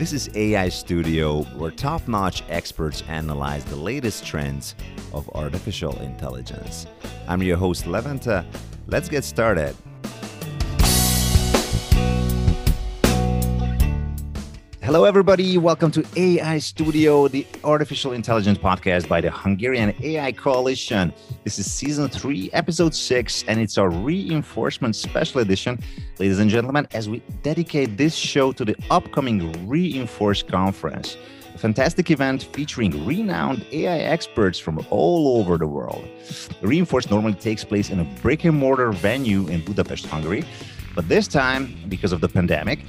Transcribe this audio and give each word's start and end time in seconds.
This 0.00 0.14
is 0.14 0.30
AI 0.34 0.70
Studio, 0.70 1.42
where 1.58 1.70
top 1.70 2.08
notch 2.08 2.42
experts 2.48 3.02
analyze 3.06 3.64
the 3.66 3.76
latest 3.76 4.24
trends 4.24 4.74
of 5.12 5.28
artificial 5.34 5.96
intelligence. 6.00 6.86
I'm 7.28 7.42
your 7.42 7.58
host, 7.58 7.84
Levanta. 7.84 8.44
Let's 8.86 9.08
get 9.08 9.24
started. 9.24 9.76
Hello, 14.90 15.04
everybody. 15.04 15.56
Welcome 15.56 15.92
to 15.92 16.04
AI 16.16 16.58
Studio, 16.58 17.28
the 17.28 17.46
artificial 17.62 18.10
intelligence 18.10 18.58
podcast 18.58 19.06
by 19.06 19.20
the 19.20 19.30
Hungarian 19.30 19.94
AI 20.02 20.32
Coalition. 20.32 21.12
This 21.44 21.60
is 21.60 21.70
season 21.70 22.08
three, 22.08 22.50
episode 22.52 22.92
six, 22.92 23.44
and 23.46 23.60
it's 23.60 23.78
our 23.78 23.88
reinforcement 23.88 24.96
special 24.96 25.42
edition, 25.42 25.78
ladies 26.18 26.40
and 26.40 26.50
gentlemen, 26.50 26.88
as 26.90 27.08
we 27.08 27.22
dedicate 27.44 27.96
this 27.96 28.16
show 28.16 28.50
to 28.50 28.64
the 28.64 28.74
upcoming 28.90 29.68
Reinforce 29.68 30.42
conference, 30.42 31.16
a 31.54 31.58
fantastic 31.58 32.10
event 32.10 32.48
featuring 32.52 33.06
renowned 33.06 33.64
AI 33.70 33.98
experts 33.98 34.58
from 34.58 34.84
all 34.90 35.38
over 35.38 35.56
the 35.56 35.68
world. 35.68 36.04
Reinforce 36.62 37.08
normally 37.08 37.34
takes 37.34 37.62
place 37.62 37.90
in 37.90 38.00
a 38.00 38.04
brick 38.22 38.44
and 38.44 38.58
mortar 38.58 38.90
venue 38.90 39.46
in 39.46 39.64
Budapest, 39.64 40.06
Hungary, 40.06 40.42
but 40.96 41.08
this 41.08 41.28
time, 41.28 41.76
because 41.88 42.10
of 42.10 42.20
the 42.20 42.28
pandemic, 42.28 42.80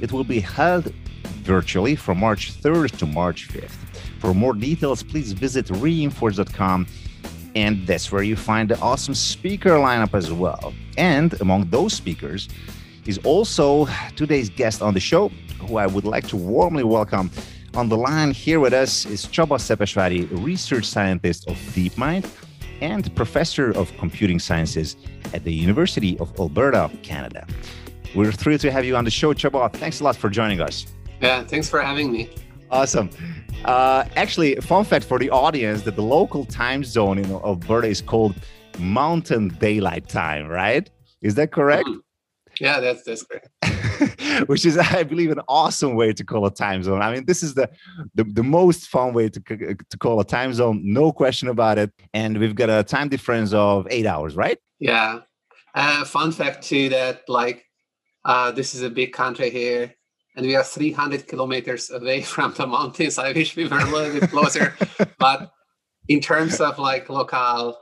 it 0.00 0.10
will 0.10 0.24
be 0.24 0.40
held 0.40 0.90
virtually 1.40 1.96
from 1.96 2.18
March 2.18 2.52
3rd 2.52 2.96
to 2.98 3.06
March 3.06 3.48
5th. 3.48 3.76
For 4.20 4.34
more 4.34 4.54
details, 4.54 5.02
please 5.02 5.32
visit 5.32 5.70
reinforce.com. 5.70 6.86
And 7.54 7.86
that's 7.86 8.12
where 8.12 8.22
you 8.22 8.36
find 8.36 8.68
the 8.68 8.78
awesome 8.80 9.14
speaker 9.14 9.70
lineup 9.70 10.14
as 10.14 10.32
well. 10.32 10.72
And 10.96 11.40
among 11.40 11.70
those 11.70 11.94
speakers 11.94 12.48
is 13.06 13.18
also 13.24 13.88
today's 14.14 14.50
guest 14.50 14.82
on 14.82 14.94
the 14.94 15.00
show, 15.00 15.30
who 15.66 15.76
I 15.76 15.86
would 15.86 16.04
like 16.04 16.28
to 16.28 16.36
warmly 16.36 16.84
welcome. 16.84 17.30
On 17.74 17.88
the 17.88 17.96
line 17.96 18.32
here 18.32 18.60
with 18.60 18.72
us 18.72 19.06
is 19.06 19.26
Csaba 19.26 19.58
Szepesvári, 19.58 20.28
research 20.44 20.84
scientist 20.84 21.48
of 21.48 21.56
DeepMind 21.74 22.28
and 22.80 23.14
professor 23.14 23.70
of 23.72 23.92
computing 23.98 24.38
sciences 24.38 24.96
at 25.34 25.44
the 25.44 25.52
University 25.52 26.18
of 26.18 26.32
Alberta, 26.38 26.90
Canada. 27.02 27.46
We're 28.14 28.32
thrilled 28.32 28.60
to 28.62 28.72
have 28.72 28.84
you 28.84 28.96
on 28.96 29.04
the 29.04 29.10
show, 29.10 29.32
Csaba. 29.32 29.72
Thanks 29.72 30.00
a 30.00 30.04
lot 30.04 30.16
for 30.16 30.28
joining 30.28 30.60
us. 30.60 30.86
Yeah, 31.20 31.44
thanks 31.44 31.68
for 31.68 31.80
having 31.80 32.10
me. 32.10 32.30
Awesome. 32.70 33.10
Uh, 33.64 34.04
actually, 34.16 34.54
fun 34.56 34.84
fact 34.84 35.04
for 35.04 35.18
the 35.18 35.28
audience 35.30 35.82
that 35.82 35.96
the 35.96 36.02
local 36.02 36.44
time 36.44 36.82
zone 36.82 37.18
in 37.18 37.30
Alberta 37.30 37.88
is 37.88 38.00
called 38.00 38.34
Mountain 38.78 39.48
Daylight 39.60 40.08
Time, 40.08 40.48
right? 40.48 40.88
Is 41.20 41.34
that 41.34 41.52
correct? 41.52 41.86
Mm. 41.86 42.00
Yeah, 42.58 42.80
that's 42.80 43.02
that's 43.04 43.24
correct. 43.24 43.48
Which 44.48 44.64
is, 44.64 44.78
I 44.78 45.02
believe, 45.02 45.30
an 45.30 45.40
awesome 45.48 45.94
way 45.94 46.12
to 46.12 46.24
call 46.24 46.46
a 46.46 46.50
time 46.50 46.82
zone. 46.82 47.02
I 47.02 47.12
mean, 47.12 47.26
this 47.26 47.42
is 47.42 47.54
the 47.54 47.68
the, 48.14 48.24
the 48.24 48.42
most 48.42 48.88
fun 48.88 49.12
way 49.12 49.28
to 49.28 49.40
to 49.40 49.98
call 49.98 50.20
a 50.20 50.24
time 50.24 50.54
zone, 50.54 50.80
no 50.82 51.12
question 51.12 51.48
about 51.48 51.78
it. 51.78 51.92
And 52.14 52.38
we've 52.38 52.54
got 52.54 52.70
a 52.70 52.82
time 52.82 53.08
difference 53.08 53.52
of 53.52 53.86
eight 53.90 54.06
hours, 54.06 54.36
right? 54.36 54.58
Yeah. 54.78 55.20
Uh, 55.74 56.04
fun 56.04 56.32
fact 56.32 56.62
too 56.62 56.88
that 56.88 57.28
like 57.28 57.64
uh, 58.24 58.50
this 58.52 58.74
is 58.74 58.82
a 58.82 58.90
big 58.90 59.12
country 59.12 59.50
here 59.50 59.94
and 60.36 60.46
we 60.46 60.56
are 60.56 60.64
300 60.64 61.26
kilometers 61.26 61.90
away 61.90 62.22
from 62.34 62.54
the 62.56 62.66
mountains. 62.66 63.18
I 63.18 63.32
wish 63.32 63.56
we 63.56 63.66
were 63.66 63.78
a 63.78 63.84
little 63.84 64.20
bit 64.20 64.30
closer, 64.30 64.76
but 65.18 65.52
in 66.08 66.20
terms 66.20 66.60
of 66.60 66.78
like 66.78 67.08
local 67.08 67.76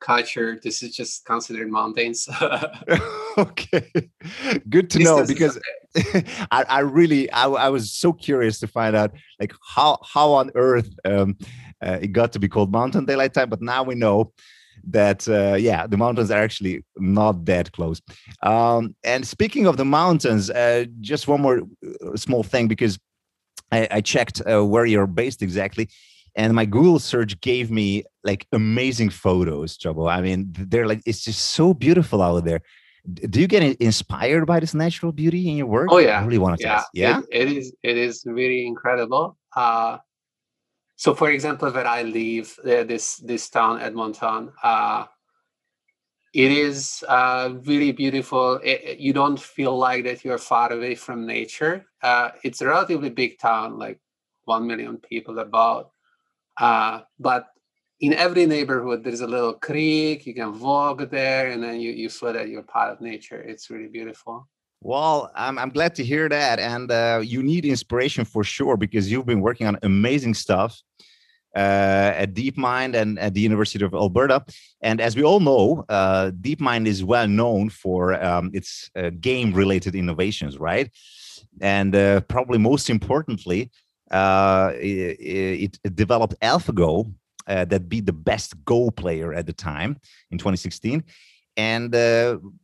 culture, 0.00 0.60
this 0.62 0.82
is 0.82 0.94
just 0.94 1.24
considered 1.24 1.70
mountains. 1.70 2.28
okay, 3.38 3.90
good 4.68 4.90
to 4.90 4.98
know 5.00 5.26
because 5.26 5.58
I, 6.50 6.64
I, 6.68 6.78
really 6.80 7.30
I, 7.32 7.48
I, 7.48 7.68
was 7.68 7.92
so 7.92 8.12
curious 8.12 8.60
to 8.60 8.68
find 8.68 8.94
out 8.94 9.12
like 9.40 9.52
how 9.74 9.98
how 10.04 10.32
on 10.32 10.52
earth 10.54 10.88
um, 11.04 11.36
uh, 11.84 11.98
it 12.00 12.08
got 12.08 12.32
to 12.32 12.38
be 12.38 12.48
called 12.48 12.70
Mountain 12.70 13.06
Daylight 13.06 13.34
Time, 13.34 13.50
but 13.50 13.60
now 13.60 13.82
we 13.82 13.94
know 13.94 14.32
that 14.84 15.28
uh, 15.28 15.54
yeah 15.54 15.86
the 15.86 15.96
mountains 15.96 16.30
are 16.30 16.42
actually 16.42 16.84
not 16.96 17.44
that 17.44 17.72
close. 17.72 18.00
Um, 18.42 18.94
and 19.04 19.26
speaking 19.26 19.66
of 19.66 19.76
the 19.76 19.84
mountains 19.84 20.50
uh, 20.50 20.84
just 21.00 21.28
one 21.28 21.40
more 21.40 21.60
uh, 21.84 22.16
small 22.16 22.42
thing 22.42 22.68
because 22.68 22.98
i, 23.72 23.88
I 23.90 24.00
checked 24.00 24.40
uh, 24.50 24.64
where 24.64 24.86
you're 24.86 25.06
based 25.06 25.42
exactly 25.42 25.88
and 26.34 26.54
my 26.54 26.64
google 26.64 26.98
search 26.98 27.40
gave 27.40 27.70
me 27.70 28.04
like 28.24 28.46
amazing 28.52 29.10
photos 29.10 29.76
trouble. 29.76 30.08
I 30.08 30.20
mean 30.20 30.40
they're 30.70 30.86
like 30.86 31.02
it's 31.06 31.24
just 31.24 31.40
so 31.58 31.74
beautiful 31.74 32.22
out 32.22 32.44
there. 32.44 32.60
Do 33.32 33.40
you 33.40 33.46
get 33.46 33.62
inspired 33.80 34.44
by 34.46 34.60
this 34.60 34.74
natural 34.74 35.12
beauty 35.12 35.48
in 35.48 35.56
your 35.56 35.66
work? 35.66 35.88
Oh 35.90 35.98
yeah. 35.98 36.20
I 36.20 36.24
really 36.24 36.38
want 36.38 36.58
to 36.58 36.64
yeah, 36.64 36.82
yeah? 36.92 37.20
It, 37.30 37.48
it 37.48 37.56
is 37.56 37.66
it 37.82 37.96
is 37.96 38.24
really 38.26 38.66
incredible. 38.66 39.36
Uh 39.56 39.98
so 40.98 41.14
for 41.14 41.30
example 41.30 41.70
where 41.70 41.86
i 41.86 42.02
live 42.02 42.58
uh, 42.64 42.84
this 42.84 43.16
this 43.30 43.48
town 43.48 43.80
edmonton 43.80 44.52
uh, 44.62 45.06
it 46.34 46.52
is 46.52 47.02
uh, 47.08 47.54
really 47.64 47.92
beautiful. 47.92 48.60
It, 48.62 48.98
you 48.98 49.12
don't 49.12 49.40
feel 49.40 49.76
like 49.76 50.04
that 50.04 50.24
you're 50.24 50.38
far 50.38 50.72
away 50.72 50.94
from 50.94 51.26
nature. 51.26 51.86
Uh, 52.02 52.30
it's 52.44 52.60
a 52.60 52.66
relatively 52.66 53.10
big 53.10 53.38
town 53.38 53.78
like 53.78 53.98
1 54.44 54.66
million 54.66 54.98
people 54.98 55.38
about. 55.38 55.90
Uh, 56.58 57.00
but 57.18 57.46
in 58.00 58.12
every 58.12 58.46
neighborhood 58.46 59.02
there's 59.02 59.22
a 59.22 59.26
little 59.26 59.54
creek. 59.54 60.26
You 60.26 60.34
can 60.34 60.60
walk 60.60 61.10
there 61.10 61.50
and 61.50 61.62
then 61.62 61.80
you, 61.80 61.92
you 61.92 62.10
feel 62.10 62.34
that 62.34 62.48
you're 62.48 62.62
part 62.62 62.92
of 62.92 63.00
nature. 63.00 63.40
It's 63.40 63.70
really 63.70 63.88
beautiful 63.88 64.46
well, 64.80 65.30
I'm, 65.34 65.58
I'm 65.58 65.70
glad 65.70 65.94
to 65.96 66.04
hear 66.04 66.28
that. 66.28 66.58
And 66.58 66.90
uh, 66.90 67.20
you 67.22 67.42
need 67.42 67.64
inspiration 67.64 68.24
for 68.24 68.44
sure 68.44 68.76
because 68.76 69.10
you've 69.10 69.26
been 69.26 69.40
working 69.40 69.66
on 69.66 69.78
amazing 69.82 70.34
stuff 70.34 70.80
uh, 71.56 72.12
at 72.14 72.34
DeepMind 72.34 72.94
and 72.94 73.18
at 73.18 73.34
the 73.34 73.40
University 73.40 73.84
of 73.84 73.94
Alberta. 73.94 74.44
And 74.80 75.00
as 75.00 75.16
we 75.16 75.24
all 75.24 75.40
know, 75.40 75.84
uh, 75.88 76.30
DeepMind 76.40 76.86
is 76.86 77.02
well 77.02 77.26
known 77.26 77.70
for 77.70 78.22
um, 78.22 78.50
its 78.52 78.90
uh, 78.94 79.10
game 79.20 79.52
related 79.52 79.94
innovations, 79.94 80.58
right? 80.58 80.90
And 81.60 81.94
uh, 81.96 82.20
probably 82.22 82.58
most 82.58 82.90
importantly, 82.90 83.70
uh, 84.10 84.72
it, 84.74 85.78
it, 85.84 85.96
developed 85.96 86.34
AlphaGo 86.40 87.12
that 87.46 87.88
beat 87.88 88.06
the 88.06 88.12
best 88.12 88.54
Go 88.64 88.90
player 88.90 89.32
at 89.32 89.46
the 89.46 89.52
time 89.52 89.98
in 90.30 90.38
2016. 90.38 91.02
And 91.58 91.92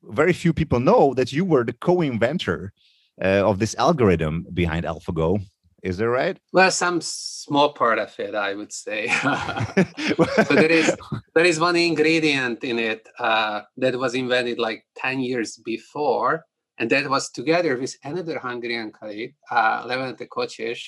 very 0.02 0.32
few 0.32 0.54
people 0.54 0.80
know 0.80 1.12
that 1.14 1.32
you 1.32 1.44
were 1.44 1.64
the 1.64 1.74
co 1.74 2.00
inventor 2.00 2.72
of 3.20 3.58
this 3.58 3.74
algorithm 3.76 4.46
behind 4.54 4.86
AlphaGo 4.86 5.44
is 5.84 5.98
that 5.98 6.08
right? 6.08 6.38
Well, 6.50 6.70
some 6.70 7.02
small 7.02 7.74
part 7.74 7.98
of 7.98 8.18
it, 8.18 8.34
I 8.34 8.54
would 8.54 8.72
say. 8.72 9.12
but 9.22 10.48
there 10.48 10.72
is 10.72 10.96
there 11.34 11.44
is 11.44 11.60
one 11.60 11.76
ingredient 11.76 12.64
in 12.64 12.78
it 12.78 13.06
uh, 13.18 13.60
that 13.76 13.98
was 13.98 14.14
invented 14.14 14.58
like 14.58 14.86
ten 14.96 15.20
years 15.20 15.58
before, 15.58 16.46
and 16.78 16.88
that 16.88 17.10
was 17.10 17.30
together 17.30 17.76
with 17.76 17.94
another 18.02 18.38
Hungarian 18.38 18.92
colleague, 18.92 19.34
uh, 19.50 19.84
Levente 19.86 20.26
Kocsis. 20.26 20.80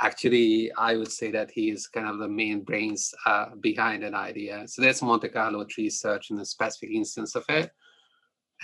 Actually, 0.00 0.70
I 0.76 0.96
would 0.96 1.10
say 1.10 1.30
that 1.30 1.50
he 1.50 1.70
is 1.70 1.86
kind 1.86 2.08
of 2.08 2.18
the 2.18 2.28
main 2.28 2.62
brains 2.62 3.14
uh, 3.24 3.46
behind 3.60 4.04
an 4.04 4.14
idea. 4.14 4.64
So 4.66 4.82
that's 4.82 5.02
Monte 5.02 5.28
Carlo 5.28 5.64
tree 5.64 5.90
search 5.90 6.30
in 6.30 6.38
a 6.38 6.44
specific 6.44 6.90
instance 6.90 7.34
of 7.34 7.44
it 7.48 7.70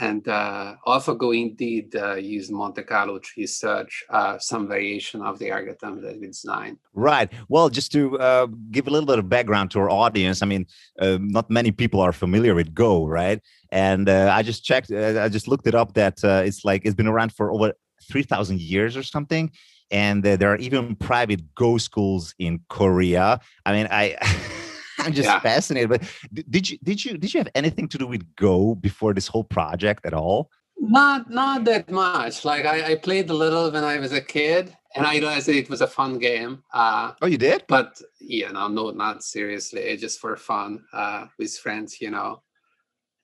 and 0.00 0.26
uh, 0.26 0.75
AlphaGo 0.87 1.38
indeed 1.38 1.94
uh, 1.94 2.15
used 2.15 2.50
Monte 2.50 2.82
Carlo 2.82 3.19
tree 3.19 3.47
search, 3.47 4.04
uh, 4.09 4.38
some 4.38 4.66
variation 4.66 5.21
of 5.21 5.38
the 5.38 5.50
algorithm 5.50 6.00
that 6.00 6.19
we 6.19 6.26
designed. 6.28 6.78
Right. 6.94 7.31
Well, 7.48 7.69
just 7.69 7.92
to 7.92 8.19
uh, 8.19 8.47
give 8.71 8.87
a 8.87 8.91
little 8.91 9.06
bit 9.06 9.19
of 9.19 9.28
background 9.28 9.71
to 9.72 9.81
our 9.81 9.91
audience, 9.91 10.42
I 10.42 10.47
mean, 10.47 10.66
uh, 10.98 11.19
not 11.21 11.51
many 11.51 11.72
people 11.72 12.01
are 12.01 12.12
familiar 12.12 12.54
with 12.54 12.74
Go, 12.74 13.07
right? 13.07 13.41
And 13.71 14.09
uh, 14.09 14.33
I 14.33 14.42
just 14.42 14.65
checked, 14.65 14.91
I 14.91 15.28
just 15.28 15.47
looked 15.47 15.66
it 15.66 15.74
up 15.74 15.92
that 15.95 16.22
it's 16.24 16.65
like 16.65 16.83
it's 16.84 16.95
been 16.95 17.07
around 17.07 17.33
for 17.33 17.53
over 17.53 17.74
3,000 18.10 18.60
years 18.60 18.97
or 18.97 19.03
something. 19.03 19.51
And 19.92 20.24
there 20.24 20.50
are 20.53 20.56
even 20.56 20.97
private 20.97 21.54
Go 21.54 21.78
schools 21.78 22.34
in 22.39 22.60
Korea. 22.68 23.41
I 23.66 23.72
mean, 23.72 23.89
I. 23.91 24.16
I'm 24.98 25.12
just 25.12 25.28
yeah. 25.28 25.41
fascinated. 25.41 25.89
But 25.89 26.03
did 26.48 26.71
you 26.71 26.78
did 26.83 27.04
you 27.04 27.18
did 27.18 27.34
you 27.34 27.41
have 27.41 27.48
anything 27.54 27.89
to 27.89 27.98
do 27.98 28.06
with 28.06 28.24
Go 28.36 28.74
before 28.74 29.15
this 29.15 29.27
whole 29.27 29.42
project 29.42 30.06
at 30.06 30.15
all? 30.15 30.50
Not 30.78 31.30
not 31.30 31.65
that 31.65 31.91
much. 31.91 32.44
Like 32.44 32.66
I, 32.66 32.92
I 32.92 32.94
played 32.97 33.30
a 33.30 33.34
little 33.34 33.71
when 33.71 33.84
I 33.84 33.98
was 33.98 34.12
a 34.12 34.21
kid, 34.21 34.77
and 34.94 35.06
I 35.06 35.15
realized 35.15 35.48
it 35.48 35.71
was 35.71 35.80
a 35.80 35.86
fun 35.86 36.18
game. 36.18 36.62
Uh, 36.72 37.12
oh, 37.22 37.27
you 37.27 37.38
did? 37.38 37.65
But 37.68 38.00
yeah, 38.21 38.50
no, 38.50 38.68
no, 38.68 38.91
not 38.91 39.22
seriously. 39.22 39.97
Just 39.97 40.21
for 40.21 40.36
fun 40.36 40.84
uh, 40.92 41.27
with 41.38 41.56
friends, 41.56 42.00
you 42.00 42.10
know. 42.10 42.42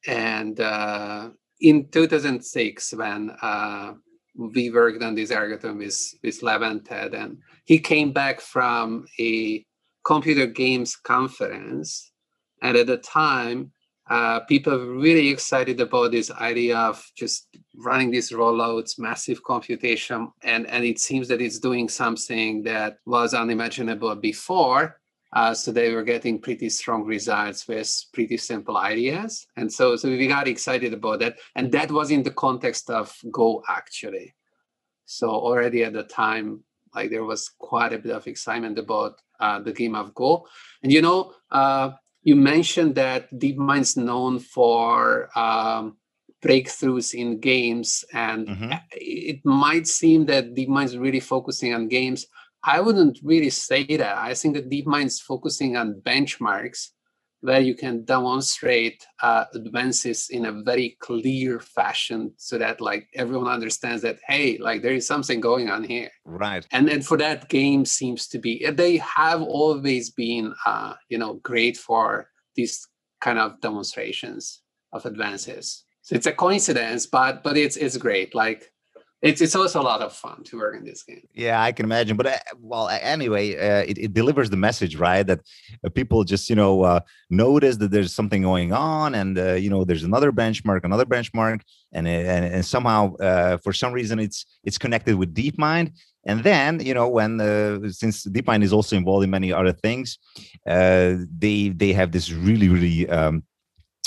And 0.07 0.61
uh, 0.61 1.31
in 1.61 1.89
2006, 1.89 2.95
when 2.95 3.31
uh, 3.43 3.95
we 4.39 4.71
worked 4.71 5.03
on 5.03 5.15
this 5.15 5.31
algorithm 5.31 5.79
with 5.79 6.01
with 6.23 6.41
Levente, 6.41 7.13
and 7.13 7.39
he 7.65 7.79
came 7.79 8.13
back 8.13 8.41
from 8.41 9.07
a 9.19 9.65
computer 10.05 10.47
games 10.47 10.97
conference. 10.97 12.13
And 12.63 12.77
at 12.77 12.87
the 12.87 12.97
time, 12.97 13.73
uh, 14.09 14.41
people 14.41 14.77
were 14.79 14.97
really 14.97 15.29
excited 15.29 15.81
about 15.81 16.13
this 16.13 16.31
idea 16.31 16.79
of 16.79 17.05
just 17.15 17.47
running 17.77 18.11
these 18.11 18.33
rollouts, 18.33 18.99
massive 18.99 19.43
computation, 19.43 20.33
and, 20.43 20.67
and 20.67 20.85
it 20.85 20.99
seems 20.99 21.29
that 21.29 21.43
it's 21.43 21.59
doing 21.59 21.89
something 21.89 22.63
that 22.63 22.99
was 23.05 23.35
unimaginable 23.35 24.15
before. 24.17 24.99
Uh, 25.33 25.53
so 25.53 25.71
they 25.71 25.93
were 25.93 26.03
getting 26.03 26.41
pretty 26.41 26.71
strong 26.71 27.05
results 27.05 27.69
with 27.69 28.05
pretty 28.15 28.37
simple 28.37 28.77
ideas. 28.79 29.47
And 29.57 29.71
so, 29.71 29.97
so 29.97 30.09
we 30.09 30.27
got 30.27 30.49
excited 30.49 30.95
about 30.95 31.21
that. 31.21 31.39
And 31.55 31.71
that 31.73 31.91
was 31.91 32.11
in 32.11 32.23
the 32.23 32.31
context 32.31 32.89
of 32.89 33.15
Go, 33.31 33.63
actually. 33.69 34.35
So 35.05 35.29
already 35.29 35.85
at 35.85 35.93
the 35.93 36.05
time, 36.05 36.65
like 36.95 37.11
there 37.11 37.25
was 37.25 37.51
quite 37.59 37.93
a 37.93 37.99
bit 37.99 38.13
of 38.13 38.27
excitement 38.27 38.79
about 38.79 39.21
uh, 39.39 39.61
the 39.61 39.73
game 39.73 39.95
of 39.95 40.15
Go. 40.15 40.47
And 40.83 40.91
you 40.91 41.03
know, 41.03 41.35
uh, 41.51 41.93
you 42.23 42.37
mentioned 42.37 42.95
that 42.97 43.33
DeepMind's 43.33 43.97
known 43.97 44.39
for 44.39 45.31
um, 45.39 45.97
breakthroughs 46.43 47.15
in 47.15 47.41
games, 47.41 48.05
and 48.13 48.49
mm-hmm. 48.49 48.73
it 48.93 49.45
might 49.45 49.87
seem 49.87 50.27
that 50.27 50.55
DeepMind's 50.55 50.97
really 50.97 51.21
focusing 51.21 51.75
on 51.75 51.89
games. 51.89 52.27
I 52.65 52.81
wouldn't 52.81 53.19
really 53.23 53.51
say 53.51 53.85
that. 53.85 54.19
I 54.19 54.35
think 54.35 54.55
that 54.55 54.71
DeepMind's 54.71 55.21
focusing 55.21 55.77
on 55.77 56.03
benchmarks 56.05 56.89
where 57.41 57.61
you 57.61 57.75
can 57.75 58.05
demonstrate 58.05 59.07
uh, 59.23 59.45
advances 59.55 60.29
in 60.31 60.47
a 60.47 60.63
very 60.63 60.97
clear 61.01 61.61
fashion 61.61 62.33
so 62.37 62.59
that 62.59 62.81
like 62.81 63.09
everyone 63.15 63.49
understands 63.49 64.03
that 64.03 64.19
hey 64.27 64.59
like 64.59 64.83
there 64.83 64.95
is 64.95 65.07
something 65.07 65.41
going 65.41 65.71
on 65.71 65.85
here. 65.85 66.11
Right. 66.25 66.67
And 66.73 66.89
and 66.89 67.05
for 67.05 67.17
that 67.19 67.49
game 67.49 67.85
seems 67.85 68.27
to 68.29 68.39
be 68.39 68.69
they 68.71 68.97
have 68.99 69.41
always 69.41 70.11
been 70.11 70.55
uh, 70.67 70.95
you 71.09 71.19
know 71.19 71.35
great 71.35 71.77
for 71.77 72.29
these 72.57 72.87
kind 73.21 73.39
of 73.39 73.61
demonstrations 73.61 74.63
of 74.93 75.07
advances. 75.07 75.85
So 76.03 76.17
it's 76.17 76.27
a 76.27 76.33
coincidence 76.33 77.07
but 77.07 77.45
but 77.45 77.57
it's 77.57 77.77
it's 77.77 77.97
great. 77.97 78.35
Like 78.35 78.73
it's 79.21 79.41
it's 79.41 79.57
also 79.57 79.81
a 79.81 79.83
lot 79.83 80.01
of 80.01 80.13
fun 80.13 80.45
to 80.45 80.59
work 80.59 80.77
in 80.77 80.85
this 80.85 81.03
game. 81.03 81.27
Yeah, 81.35 81.61
I 81.61 81.73
can 81.73 81.85
imagine. 81.85 82.17
But 82.17 82.27
uh, 82.27 82.39
well, 82.61 82.89
anyway, 82.89 83.57
uh, 83.57 83.83
it, 83.83 83.99
it 83.99 84.15
delivers 84.15 84.49
the 84.49 84.57
message, 84.57 84.97
right? 84.97 85.25
That 85.25 85.41
uh, 85.85 85.89
people 85.89 86.23
just 86.23 86.49
you 86.49 86.55
know 86.55 86.83
uh, 86.83 87.01
notice 87.29 87.79
that 87.79 87.91
there's 87.91 88.15
something 88.15 88.43
going 88.43 88.73
on, 88.73 89.17
and 89.17 89.37
uh, 89.37 89.55
you 89.55 89.71
know 89.71 89.85
there's 89.85 90.05
another 90.05 90.31
benchmark, 90.31 90.85
another 90.85 91.05
benchmark, 91.05 91.63
and 91.93 92.07
uh, 92.07 92.11
and, 92.11 92.45
and 92.55 92.65
somehow 92.65 93.17
for 93.59 93.73
some 93.73 93.93
reason 93.93 94.21
it's 94.21 94.47
it's 94.63 94.79
connected 94.79 95.17
with 95.17 95.35
DeepMind. 95.35 95.93
And 96.25 96.45
then 96.45 96.79
you 96.81 96.95
know 96.95 97.09
when 97.09 97.39
since 97.93 98.25
DeepMind 98.25 98.63
is 98.63 98.73
also 98.73 98.97
involved 98.97 99.25
in 99.25 99.31
many 99.31 99.53
other 99.53 99.73
things, 99.73 100.19
they 100.65 101.73
they 101.75 101.93
have 101.93 102.13
this 102.13 102.31
really 102.31 102.69
really 102.69 103.09
um, 103.09 103.43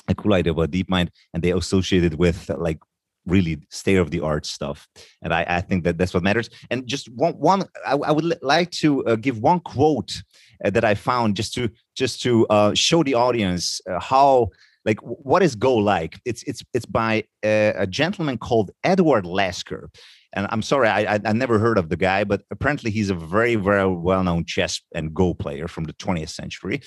a 0.07 0.15
cool 0.15 0.33
idea 0.33 0.53
about 0.53 0.71
DeepMind, 0.71 1.09
and 1.33 1.43
they 1.43 1.51
associate 1.51 2.05
it 2.05 2.17
with 2.17 2.49
like 2.57 2.79
really 3.25 3.59
state 3.69 3.97
of 3.97 4.11
the 4.11 4.19
art 4.19 4.45
stuff 4.45 4.87
and 5.21 5.33
I, 5.33 5.45
I 5.47 5.61
think 5.61 5.83
that 5.83 5.97
that's 5.97 6.13
what 6.13 6.23
matters. 6.23 6.49
And 6.69 6.87
just 6.87 7.09
one 7.09 7.33
one 7.33 7.63
i, 7.85 7.93
I 7.93 8.11
would 8.11 8.41
like 8.41 8.71
to 8.71 9.05
uh, 9.05 9.15
give 9.15 9.39
one 9.39 9.59
quote 9.59 10.23
uh, 10.65 10.69
that 10.69 10.83
i 10.83 10.95
found 10.95 11.35
just 11.35 11.53
to 11.55 11.69
just 11.95 12.21
to 12.23 12.47
uh, 12.47 12.73
show 12.73 13.03
the 13.03 13.13
audience 13.13 13.81
uh, 13.89 13.99
how 13.99 14.49
like 14.85 14.99
what 14.99 15.43
is 15.43 15.55
go 15.55 15.75
like? 15.75 16.19
It's 16.25 16.43
it's 16.43 16.63
it's 16.73 16.85
by 16.85 17.23
a, 17.43 17.73
a 17.77 17.87
gentleman 17.87 18.37
called 18.37 18.71
edward 18.83 19.25
lasker. 19.25 19.89
And 20.33 20.47
i'm 20.49 20.61
sorry 20.61 20.87
I, 20.87 21.15
I, 21.15 21.19
I 21.25 21.33
never 21.33 21.59
heard 21.59 21.77
of 21.77 21.89
the 21.89 21.97
guy 21.97 22.23
but 22.23 22.43
apparently 22.51 22.89
he's 22.89 23.09
a 23.09 23.13
very 23.13 23.55
very 23.55 23.85
well-known 23.85 24.45
chess 24.45 24.81
and 24.95 25.13
go 25.13 25.33
player 25.33 25.67
from 25.67 25.83
the 25.83 25.93
20th 25.93 26.29
century 26.29 26.79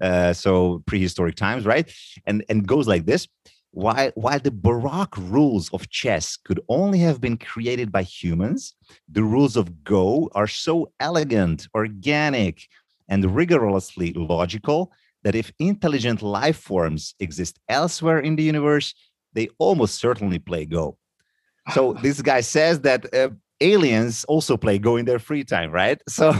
uh, 0.00 0.32
so 0.32 0.82
prehistoric 0.86 1.34
times 1.34 1.66
right? 1.66 1.92
And 2.26 2.42
and 2.48 2.66
goes 2.66 2.88
like 2.88 3.04
this 3.04 3.28
while, 3.76 4.10
while 4.14 4.38
the 4.38 4.50
Baroque 4.50 5.18
rules 5.18 5.68
of 5.74 5.90
chess 5.90 6.38
could 6.38 6.60
only 6.66 6.98
have 7.00 7.20
been 7.20 7.36
created 7.36 7.92
by 7.92 8.02
humans, 8.02 8.74
the 9.06 9.22
rules 9.22 9.54
of 9.54 9.84
Go 9.84 10.30
are 10.34 10.46
so 10.46 10.90
elegant, 10.98 11.68
organic, 11.74 12.68
and 13.06 13.36
rigorously 13.36 14.14
logical 14.14 14.92
that 15.24 15.34
if 15.34 15.52
intelligent 15.58 16.22
life 16.22 16.56
forms 16.56 17.14
exist 17.20 17.58
elsewhere 17.68 18.20
in 18.20 18.36
the 18.36 18.42
universe, 18.42 18.94
they 19.34 19.50
almost 19.58 19.96
certainly 19.96 20.38
play 20.38 20.64
Go. 20.64 20.96
So 21.74 21.92
this 22.02 22.22
guy 22.22 22.40
says 22.40 22.80
that 22.80 23.12
uh, 23.14 23.28
aliens 23.60 24.24
also 24.24 24.56
play 24.56 24.78
Go 24.78 24.96
in 24.96 25.04
their 25.06 25.18
free 25.18 25.44
time, 25.44 25.70
right? 25.70 26.00
So 26.08 26.32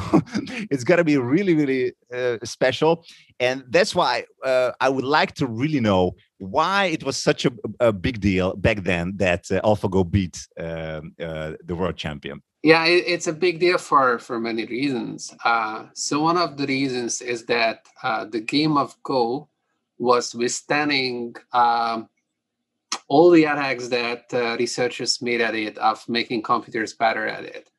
it's 0.70 0.84
to 0.84 1.04
be 1.04 1.16
really, 1.18 1.54
really 1.54 1.92
uh, 2.12 2.38
special. 2.44 3.04
And 3.40 3.64
that's 3.68 3.94
why 3.94 4.24
uh, 4.44 4.72
I 4.80 4.88
would 4.88 5.04
like 5.04 5.34
to 5.34 5.46
really 5.46 5.80
know 5.80 6.12
why 6.38 6.86
it 6.86 7.04
was 7.04 7.16
such 7.16 7.44
a, 7.44 7.52
a 7.80 7.92
big 7.92 8.20
deal 8.20 8.56
back 8.56 8.82
then 8.82 9.14
that 9.16 9.50
uh, 9.50 9.60
AlphaGo 9.62 10.10
beat 10.10 10.46
um, 10.58 11.14
uh, 11.20 11.52
the 11.64 11.74
world 11.74 11.96
champion. 11.96 12.42
Yeah, 12.62 12.84
it, 12.86 13.04
it's 13.06 13.26
a 13.26 13.32
big 13.32 13.60
deal 13.60 13.78
for 13.78 14.18
for 14.18 14.40
many 14.40 14.64
reasons. 14.66 15.32
Uh, 15.44 15.86
so 15.94 16.20
one 16.20 16.36
of 16.36 16.56
the 16.56 16.66
reasons 16.66 17.20
is 17.20 17.44
that 17.46 17.86
uh, 18.02 18.24
the 18.24 18.40
game 18.40 18.76
of 18.76 18.96
Go 19.02 19.48
was 19.98 20.34
withstanding 20.34 21.34
um, 21.52 22.08
all 23.08 23.30
the 23.30 23.44
attacks 23.44 23.88
that 23.88 24.24
uh, 24.32 24.56
researchers 24.58 25.22
made 25.22 25.40
at 25.40 25.54
it 25.54 25.78
of 25.78 26.06
making 26.08 26.42
computers 26.42 26.94
better 26.94 27.26
at 27.26 27.44
it. 27.44 27.70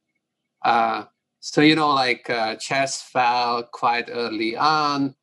Uh, 0.63 1.03
so 1.39 1.61
you 1.61 1.75
know, 1.75 1.93
like 1.93 2.29
chess 2.59 3.01
fell 3.01 3.63
quite 3.63 4.09
early 4.11 4.55
on. 4.55 5.15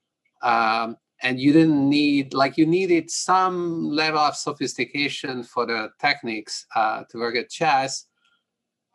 Um, 0.43 0.97
and 1.25 1.41
you 1.41 1.53
didn't 1.53 1.89
need 1.89 2.35
like 2.35 2.57
you 2.57 2.67
needed 2.67 3.11
some 3.11 3.89
level 3.89 4.21
of 4.21 4.37
sophistication 4.37 5.43
for 5.43 5.67
the 5.67 5.91
techniques 6.01 6.67
uh, 6.77 7.03
to 7.11 7.19
work 7.19 7.37
at 7.37 7.51
chess 7.51 8.07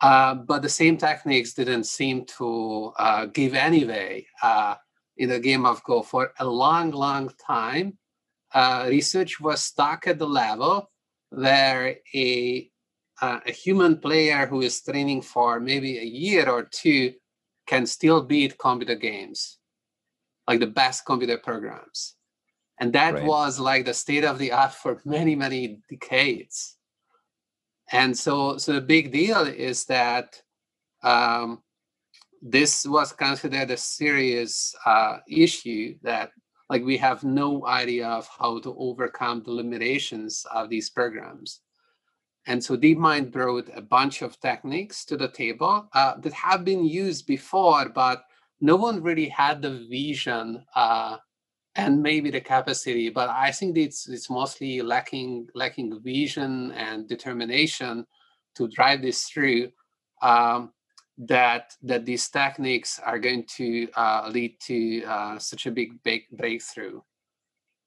uh, 0.00 0.34
but 0.34 0.62
the 0.62 0.68
same 0.68 0.96
techniques 0.96 1.52
didn't 1.52 1.84
seem 1.84 2.24
to 2.24 2.92
uh, 2.98 3.26
give 3.26 3.54
anyway 3.54 4.24
uh, 4.42 4.74
in 5.18 5.28
the 5.28 5.40
game 5.40 5.66
of 5.66 5.82
go 5.84 6.02
for 6.02 6.32
a 6.38 6.46
long 6.46 6.90
long 6.90 7.30
time 7.44 7.98
uh, 8.54 8.86
research 8.88 9.40
was 9.40 9.60
stuck 9.60 10.06
at 10.06 10.18
the 10.18 10.26
level 10.26 10.90
where 11.30 11.96
a 12.14 12.70
uh, 13.20 13.40
a 13.46 13.52
human 13.52 13.98
player 13.98 14.46
who 14.46 14.62
is 14.62 14.82
training 14.82 15.20
for 15.20 15.60
maybe 15.60 15.98
a 15.98 16.04
year 16.04 16.48
or 16.48 16.62
two 16.62 17.12
can 17.66 17.86
still 17.86 18.22
beat 18.22 18.58
computer 18.58 18.94
games 18.94 19.58
like 20.48 20.58
the 20.60 20.66
best 20.66 21.04
computer 21.04 21.38
programs 21.38 22.16
and 22.80 22.92
that 22.92 23.14
right. 23.14 23.24
was 23.24 23.60
like 23.60 23.84
the 23.84 23.94
state 23.94 24.24
of 24.24 24.38
the 24.38 24.50
art 24.50 24.72
for 24.72 25.00
many 25.04 25.36
many 25.36 25.78
decades 25.88 26.76
and 27.92 28.16
so 28.16 28.56
so 28.56 28.72
the 28.72 28.80
big 28.80 29.12
deal 29.12 29.42
is 29.42 29.84
that 29.84 30.40
um, 31.02 31.62
this 32.42 32.86
was 32.86 33.12
considered 33.12 33.70
a 33.70 33.76
serious 33.76 34.74
uh, 34.86 35.18
issue 35.28 35.96
that 36.02 36.30
like 36.70 36.82
we 36.84 36.96
have 36.96 37.22
no 37.24 37.66
idea 37.66 38.06
of 38.06 38.26
how 38.38 38.58
to 38.60 38.74
overcome 38.78 39.42
the 39.42 39.50
limitations 39.52 40.46
of 40.52 40.70
these 40.70 40.88
programs. 40.88 41.60
And 42.46 42.64
so 42.64 42.76
DeepMind 42.76 43.30
brought 43.30 43.68
a 43.74 43.82
bunch 43.82 44.22
of 44.22 44.40
techniques 44.40 45.04
to 45.06 45.18
the 45.18 45.28
table 45.28 45.88
uh, 45.92 46.16
that 46.20 46.32
have 46.32 46.64
been 46.64 46.86
used 46.86 47.26
before, 47.26 47.90
but 47.90 48.24
no 48.62 48.76
one 48.76 49.02
really 49.02 49.28
had 49.28 49.60
the 49.60 49.86
vision 49.90 50.64
uh, 50.74 51.18
and 51.74 52.02
maybe 52.02 52.32
the 52.32 52.40
capacity 52.40 53.10
but 53.10 53.28
i 53.28 53.48
think 53.52 53.78
it's 53.78 54.08
it's 54.08 54.28
mostly 54.28 54.82
lacking 54.82 55.46
lacking 55.54 56.00
vision 56.02 56.72
and 56.72 57.08
determination 57.08 58.04
to 58.54 58.68
drive 58.68 59.02
this 59.02 59.24
through. 59.24 59.70
Um, 60.22 60.72
that 61.26 61.76
that 61.82 62.04
these 62.06 62.28
techniques 62.28 62.98
are 63.04 63.18
going 63.18 63.44
to 63.44 63.88
uh, 63.94 64.28
lead 64.32 64.58
to 64.60 65.04
uh, 65.04 65.38
such 65.38 65.66
a 65.66 65.70
big, 65.70 66.02
big 66.02 66.22
breakthrough 66.32 67.00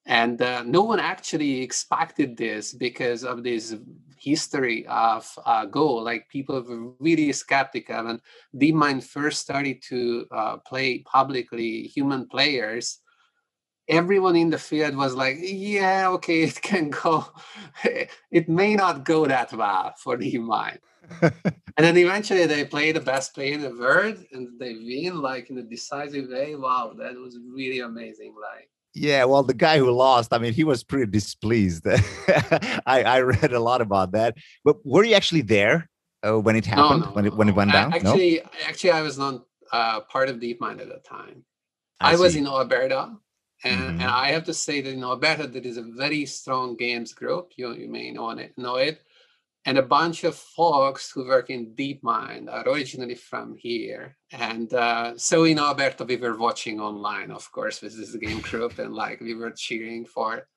and 0.06 0.42
uh, 0.42 0.64
no 0.64 0.84
one 0.84 1.00
actually 1.00 1.62
expected 1.62 2.36
this 2.36 2.74
because 2.74 3.24
of 3.24 3.44
this 3.44 3.76
history 4.18 4.86
of 4.88 5.28
uh, 5.46 5.66
go 5.66 5.94
like 5.96 6.28
people 6.30 6.62
were 6.62 6.92
really 7.00 7.32
skeptical 7.32 8.08
and 8.08 8.22
DeepMind 8.56 9.04
first 9.04 9.42
started 9.42 9.82
to 9.90 10.26
uh, 10.32 10.58
play 10.58 11.00
publicly 11.00 11.84
human 11.84 12.28
players 12.28 13.00
everyone 13.88 14.36
in 14.36 14.50
the 14.50 14.58
field 14.58 14.96
was 14.96 15.14
like, 15.16 15.38
yeah, 15.42 16.08
okay, 16.10 16.44
it 16.44 16.62
can 16.62 16.90
go. 16.90 17.26
it 18.32 18.50
may 18.50 18.76
not 18.76 19.04
go 19.04 19.26
that 19.26 19.52
well 19.54 19.94
for 19.98 20.18
the 20.18 20.38
mind. 20.38 20.80
and 21.78 21.86
then 21.86 21.98
eventually 21.98 22.46
they 22.46 22.66
play 22.66 22.92
the 22.92 23.02
best 23.02 23.34
play 23.34 23.54
in 23.54 23.62
the 23.62 23.76
world 23.76 24.18
and 24.32 24.60
they 24.60 24.74
win 24.76 25.22
like 25.22 25.50
in 25.50 25.58
a 25.58 25.64
decisive 25.64 26.30
way. 26.30 26.56
Wow, 26.56 26.94
that 26.98 27.16
was 27.16 27.38
really 27.52 27.80
amazing. 27.80 28.36
Like 28.40 28.70
yeah, 28.96 29.24
well, 29.26 29.42
the 29.42 29.56
guy 29.56 29.80
who 29.80 29.90
lost, 29.92 30.34
I 30.34 30.38
mean, 30.38 30.54
he 30.54 30.64
was 30.64 30.84
pretty 30.84 31.12
displeased. 31.12 31.88
I, 32.86 33.04
I 33.04 33.22
read 33.22 33.52
a 33.52 33.60
lot 33.60 33.82
about 33.82 34.12
that. 34.12 34.38
But 34.64 34.86
were 34.86 35.04
you 35.04 35.16
actually 35.16 35.42
there 35.42 35.90
uh, 36.22 36.40
when 36.40 36.56
it 36.56 36.66
happened? 36.66 37.02
No, 37.02 37.08
no, 37.08 37.12
when 37.14 37.26
it 37.26 37.34
when 37.34 37.50
it 37.50 37.56
went 37.56 37.72
down? 37.72 37.94
Actually, 37.94 38.42
no? 38.44 38.50
actually, 38.68 38.92
I 38.92 39.02
was 39.02 39.18
not 39.18 39.46
uh, 39.72 40.02
part 40.02 40.30
of 40.30 40.38
DeepMind 40.38 40.80
at 40.80 40.90
the 40.90 41.02
time. 41.08 41.44
I, 42.00 42.14
I 42.14 42.16
was 42.18 42.36
in 42.36 42.46
Alberta, 42.46 43.18
And, 43.64 43.80
mm-hmm. 43.80 44.02
and 44.02 44.04
I 44.04 44.32
have 44.32 44.44
to 44.46 44.54
say 44.54 44.82
that 44.82 44.92
in 44.92 45.04
Alberta, 45.04 45.48
there 45.48 45.62
is 45.62 45.78
a 45.78 45.84
very 45.84 46.26
strong 46.26 46.76
games 46.76 47.14
group. 47.14 47.54
You, 47.56 47.74
you 47.74 47.88
may 47.88 48.12
know 48.12 48.30
it, 48.32 48.54
know 48.58 48.76
it. 48.76 49.02
And 49.66 49.78
a 49.78 49.84
bunch 49.84 50.26
of 50.26 50.36
folks 50.36 51.10
who 51.10 51.26
work 51.26 51.50
in 51.50 51.74
DeepMind 51.74 52.52
are 52.52 52.68
originally 52.68 53.16
from 53.16 53.56
here. 53.56 54.18
And 54.32 54.74
uh, 54.74 55.18
so 55.18 55.46
in 55.46 55.58
Alberta, 55.58 56.04
we 56.04 56.18
were 56.18 56.38
watching 56.38 56.82
online, 56.82 57.32
of 57.32 57.50
course, 57.52 57.82
with 57.82 57.98
this 57.98 58.14
game 58.16 58.42
group, 58.42 58.78
and 58.80 58.94
like 58.94 59.22
we 59.22 59.36
were 59.36 59.52
cheering 59.52 60.06
for 60.06 60.48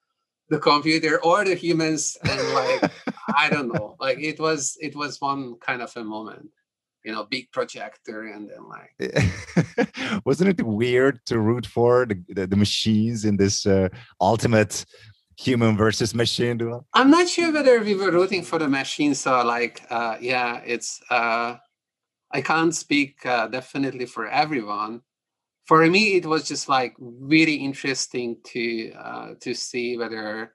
the 0.48 0.58
computer 0.58 1.22
or 1.22 1.44
the 1.44 1.54
humans. 1.54 2.18
And 2.24 2.52
like, 2.52 2.90
I 3.36 3.48
don't 3.48 3.72
know, 3.72 3.96
like 4.00 4.18
it 4.18 4.40
was 4.40 4.76
it 4.80 4.96
was 4.96 5.20
one 5.20 5.54
kind 5.60 5.82
of 5.82 5.96
a 5.96 6.02
moment 6.02 6.50
you 7.06 7.12
know 7.12 7.24
big 7.24 7.50
projector 7.52 8.24
and 8.24 8.50
then 8.50 8.68
like 8.68 10.24
wasn't 10.26 10.50
it 10.50 10.66
weird 10.66 11.24
to 11.24 11.38
root 11.38 11.64
for 11.64 12.04
the, 12.04 12.20
the, 12.28 12.46
the 12.48 12.56
machines 12.56 13.24
in 13.24 13.36
this 13.36 13.64
uh, 13.64 13.88
ultimate 14.20 14.84
human 15.36 15.76
versus 15.76 16.14
machine 16.14 16.56
duel 16.56 16.86
i'm 16.94 17.10
not 17.10 17.28
sure 17.28 17.52
whether 17.52 17.80
we 17.80 17.94
were 17.94 18.10
rooting 18.10 18.42
for 18.42 18.58
the 18.58 18.68
machine 18.68 19.14
so 19.14 19.44
like 19.44 19.82
uh, 19.90 20.16
yeah 20.20 20.60
it's 20.64 21.00
uh, 21.10 21.56
i 22.32 22.40
can't 22.40 22.74
speak 22.74 23.24
uh, 23.26 23.46
definitely 23.46 24.06
for 24.06 24.26
everyone 24.26 25.00
for 25.66 25.86
me 25.86 26.14
it 26.14 26.26
was 26.26 26.48
just 26.48 26.68
like 26.68 26.94
really 26.98 27.56
interesting 27.56 28.36
to 28.44 28.92
uh, 28.92 29.34
to 29.40 29.54
see 29.54 29.96
whether 29.96 30.54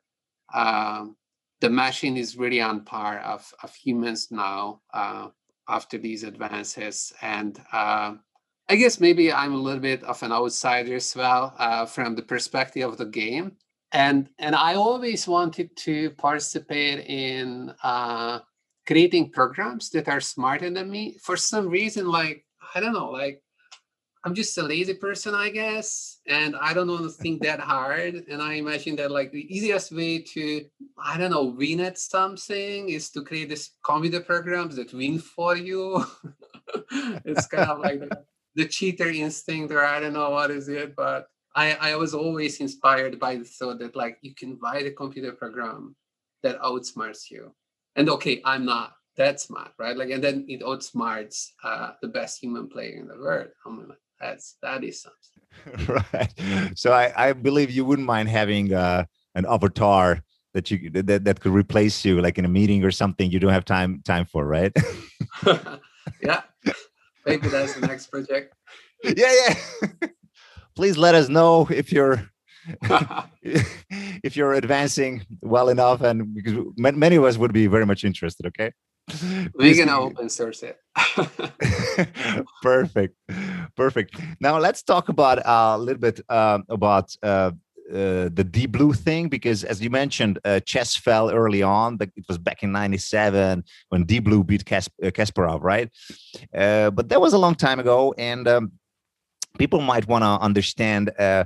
um, 0.54 1.16
the 1.62 1.70
machine 1.70 2.18
is 2.18 2.36
really 2.36 2.60
on 2.60 2.84
par 2.84 3.20
of, 3.20 3.54
of 3.64 3.74
humans 3.76 4.30
now 4.32 4.82
uh, 4.94 5.28
after 5.70 5.98
these 5.98 6.24
advances. 6.24 7.14
And 7.22 7.58
uh, 7.72 8.16
I 8.68 8.76
guess 8.76 9.00
maybe 9.00 9.32
I'm 9.32 9.54
a 9.54 9.58
little 9.58 9.80
bit 9.80 10.04
of 10.04 10.22
an 10.24 10.32
outsider 10.32 10.96
as 10.96 11.16
well 11.16 11.54
uh, 11.58 11.86
from 11.86 12.16
the 12.16 12.24
perspective 12.24 12.90
of 12.90 12.98
the 12.98 13.06
game. 13.06 13.54
And 13.94 14.30
and 14.40 14.56
I 14.56 14.76
always 14.76 15.28
wanted 15.28 15.76
to 15.78 16.12
participate 16.12 17.06
in 17.08 17.74
uh, 17.84 18.40
creating 18.88 19.32
programs 19.32 19.90
that 19.92 20.08
are 20.08 20.22
smarter 20.22 20.70
than 20.70 20.90
me. 20.90 21.18
For 21.22 21.36
some 21.36 21.68
reason, 21.68 22.08
like 22.08 22.46
I 22.74 22.80
don't 22.80 22.94
know, 22.94 23.12
like 23.12 23.44
I'm 24.24 24.36
just 24.36 24.58
a 24.58 24.64
lazy 24.64 24.94
person, 24.94 25.34
I 25.34 25.50
guess, 25.50 26.20
and 26.28 26.56
I 26.56 26.74
don't 26.74 26.88
want 26.88 27.04
to 27.04 27.10
think 27.10 27.42
that 27.42 27.60
hard. 27.60 28.24
And 28.30 28.42
I 28.42 28.54
imagine 28.54 28.96
that 28.98 29.10
like 29.10 29.32
the 29.32 29.48
easiest 29.54 29.92
way 29.92 30.20
to, 30.20 30.66
I 31.04 31.18
don't 31.18 31.32
know, 31.32 31.46
win 31.46 31.80
at 31.80 31.98
something 31.98 32.90
is 32.90 33.10
to 33.12 33.24
create 33.24 33.50
this 33.50 33.72
computer 33.84 34.20
programs 34.20 34.76
that 34.76 34.94
win 34.94 35.18
for 35.18 35.58
you. 35.58 36.06
it's 37.26 37.48
kind 37.48 37.72
of 37.72 37.80
like 37.80 38.00
the, 38.00 38.24
the, 38.56 38.66
cheater 38.68 39.10
instinct, 39.10 39.74
or 39.74 39.84
I 39.84 40.00
don't 40.00 40.14
know 40.14 40.30
what 40.30 40.52
is 40.52 40.70
it, 40.70 40.96
but 40.96 41.26
I, 41.56 41.74
I 41.74 41.96
was 41.96 42.14
always 42.14 42.60
inspired 42.60 43.20
by 43.20 43.36
the 43.36 43.44
thought 43.44 43.80
that 43.80 43.96
like 43.96 44.18
you 44.22 44.34
can 44.34 44.58
write 44.62 44.86
a 44.86 44.92
computer 44.92 45.34
program 45.34 45.96
that 46.44 46.60
outsmarts 46.62 47.30
you. 47.30 47.54
And 47.96 48.10
okay, 48.10 48.42
I'm 48.46 48.66
not 48.66 48.94
that 49.18 49.42
smart, 49.42 49.72
right? 49.78 49.98
Like, 49.98 50.10
and 50.10 50.24
then 50.24 50.46
it 50.48 50.62
outsmarts 50.62 51.50
uh, 51.64 51.92
the 52.02 52.08
best 52.08 52.42
human 52.42 52.70
player 52.70 52.98
in 52.98 53.08
the 53.08 53.18
world. 53.18 53.50
I'm 53.66 53.88
like, 53.90 53.98
that's 54.22 54.58
that 54.62 54.84
is 54.84 55.02
something 55.02 55.88
right 56.14 56.34
so 56.76 56.94
i 56.94 57.12
i 57.18 57.34
believe 57.34 57.72
you 57.72 57.84
wouldn't 57.84 58.06
mind 58.08 58.30
having 58.30 58.74
uh 58.74 59.04
an 59.36 59.46
avatar 59.48 60.22
that 60.54 60.70
you 60.70 60.90
that, 60.92 61.24
that 61.26 61.40
could 61.40 61.52
replace 61.52 62.06
you 62.06 62.22
like 62.22 62.38
in 62.38 62.46
a 62.46 62.50
meeting 62.50 62.84
or 62.84 62.92
something 62.92 63.32
you 63.32 63.40
don't 63.40 63.52
have 63.52 63.66
time 63.66 64.02
time 64.06 64.26
for 64.26 64.46
right 64.46 64.74
yeah 66.22 66.42
maybe 67.26 67.48
that's 67.50 67.74
the 67.74 67.88
next 67.88 68.08
project 68.08 68.54
yeah 69.04 69.34
yeah 69.48 70.08
please 70.76 70.98
let 70.98 71.16
us 71.16 71.30
know 71.30 71.68
if 71.70 71.92
you're 71.92 72.30
if 73.42 74.36
you're 74.36 74.54
advancing 74.54 75.26
well 75.42 75.70
enough 75.70 76.02
and 76.02 76.34
because 76.34 76.56
many 76.78 77.16
of 77.16 77.24
us 77.24 77.38
would 77.38 77.54
be 77.54 77.68
very 77.68 77.86
much 77.86 78.04
interested 78.04 78.46
okay? 78.48 78.72
We're 79.56 79.76
gonna 79.76 80.00
open 80.00 80.30
source 80.30 80.64
it. 80.64 80.78
Perfect 82.62 83.16
perfect. 83.76 84.20
Now 84.40 84.58
let's 84.60 84.84
talk 84.84 85.10
about 85.10 85.38
uh, 85.46 85.76
a 85.76 85.78
little 85.78 86.00
bit 86.00 86.22
uh, 86.30 86.60
about 86.70 87.16
uh, 87.24 87.52
uh, 87.92 88.30
the 88.32 88.46
deep 88.50 88.72
blue 88.72 88.94
thing 88.94 89.28
because 89.28 89.64
as 89.64 89.82
you 89.82 89.90
mentioned 89.90 90.40
uh, 90.46 90.60
chess 90.62 90.96
fell 90.96 91.30
early 91.30 91.62
on 91.62 91.98
it 92.00 92.26
was 92.28 92.38
back 92.38 92.64
in 92.64 92.72
97 92.72 93.64
when 93.90 94.04
deep 94.06 94.24
blue 94.24 94.44
beat 94.44 94.66
Kas- 94.66 94.90
uh, 95.04 95.08
kasparov 95.08 95.62
right? 95.62 95.90
Uh, 96.56 96.90
but 96.92 97.10
that 97.10 97.20
was 97.20 97.34
a 97.34 97.38
long 97.38 97.56
time 97.56 97.80
ago 97.80 98.14
and 98.18 98.48
um, 98.48 98.72
people 99.58 99.82
might 99.82 100.08
want 100.08 100.24
to 100.24 100.44
understand 100.44 101.12
uh, 101.20 101.46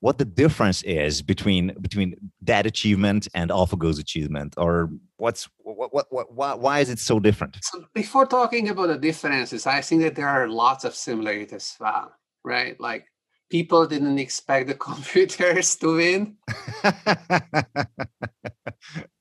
what 0.00 0.18
the 0.18 0.24
difference 0.24 0.82
is 0.82 1.22
between 1.22 1.74
between 1.80 2.14
that 2.42 2.66
achievement 2.66 3.26
and 3.34 3.50
AlphaGo's 3.50 3.98
achievement, 3.98 4.54
or 4.58 4.90
what's 5.16 5.48
what 5.58 5.94
what, 5.94 6.06
what 6.10 6.32
why, 6.32 6.54
why 6.54 6.80
is 6.80 6.90
it 6.90 6.98
so 6.98 7.18
different? 7.18 7.56
So 7.62 7.84
before 7.94 8.26
talking 8.26 8.68
about 8.68 8.88
the 8.88 8.98
differences, 8.98 9.66
I 9.66 9.80
think 9.80 10.02
that 10.02 10.14
there 10.14 10.28
are 10.28 10.46
lots 10.48 10.84
of 10.84 10.94
similarities 10.94 11.76
well, 11.80 12.12
right? 12.44 12.78
Like 12.78 13.06
people 13.50 13.86
didn't 13.86 14.18
expect 14.18 14.68
the 14.68 14.74
computers 14.88 15.76
to 15.76 15.96
win. 15.96 16.36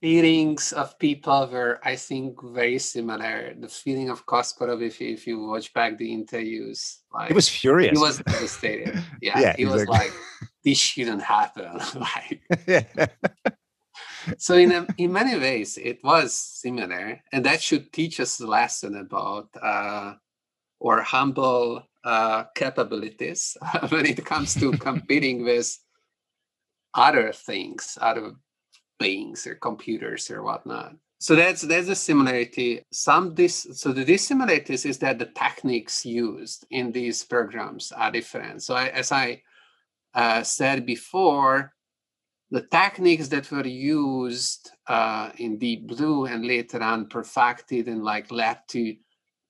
Feelings 0.01 0.73
of 0.73 0.99
people 0.99 1.47
were, 1.51 1.79
I 1.83 1.95
think, 1.95 2.41
very 2.43 2.79
similar. 2.79 3.53
The 3.57 3.67
feeling 3.67 4.09
of 4.09 4.25
Kasparov, 4.25 4.81
if 4.81 4.99
you, 4.99 5.13
if 5.13 5.25
you 5.25 5.45
watch 5.47 5.73
back 5.73 5.97
the 5.97 6.11
interviews, 6.11 6.99
like, 7.13 7.29
he 7.29 7.33
was 7.33 7.47
furious. 7.47 7.97
He 7.97 8.03
was 8.03 8.17
devastated. 8.19 9.01
Yeah, 9.21 9.39
yeah 9.39 9.55
he 9.55 9.65
was 9.65 9.87
like, 9.87 10.11
"This 10.63 10.77
shouldn't 10.77 11.21
happen." 11.21 11.79
like, 11.95 12.41
so 14.37 14.55
in 14.55 14.71
a, 14.71 14.85
in 14.97 15.13
many 15.13 15.39
ways, 15.39 15.77
it 15.77 16.03
was 16.03 16.33
similar, 16.33 17.21
and 17.31 17.45
that 17.45 17.61
should 17.61 17.93
teach 17.93 18.19
us 18.19 18.39
a 18.41 18.47
lesson 18.47 18.97
about 18.97 19.47
uh, 19.61 20.15
or 20.83 21.01
humble 21.01 21.81
uh, 22.03 22.43
capabilities 22.55 23.57
when 23.89 24.05
it 24.05 24.23
comes 24.25 24.53
to 24.53 24.71
competing 24.89 25.43
with 25.43 25.79
other 26.93 27.31
things, 27.31 27.97
other 28.01 28.33
beings 28.99 29.47
or 29.47 29.55
computers 29.55 30.29
or 30.29 30.43
whatnot. 30.43 30.93
So 31.19 31.35
that's 31.35 31.61
that's 31.61 31.87
a 31.87 31.95
similarity. 31.95 32.83
Some 32.91 33.33
this 33.33 33.65
so 33.71 33.93
the 33.93 34.03
dissimilarities 34.03 34.85
is 34.85 34.97
that 34.99 35.19
the 35.19 35.27
techniques 35.27 36.05
used 36.05 36.65
in 36.69 36.91
these 36.91 37.23
programs 37.23 37.93
are 37.93 38.11
different. 38.11 38.61
So 38.61 38.75
I, 38.75 38.89
as 38.89 39.13
I 39.13 39.41
uh, 40.13 40.43
said 40.43 40.85
before, 40.85 41.71
the 42.51 42.61
techniques 42.61 43.29
that 43.29 43.49
were 43.49 43.65
used 43.65 44.71
uh, 44.87 45.29
in 45.37 45.57
Deep 45.57 45.87
Blue 45.87 46.25
and 46.25 46.45
later 46.45 46.83
on 46.83 47.07
perfected 47.07 47.87
and 47.87 48.03
like 48.03 48.29
led 48.29 48.59
to 48.67 48.93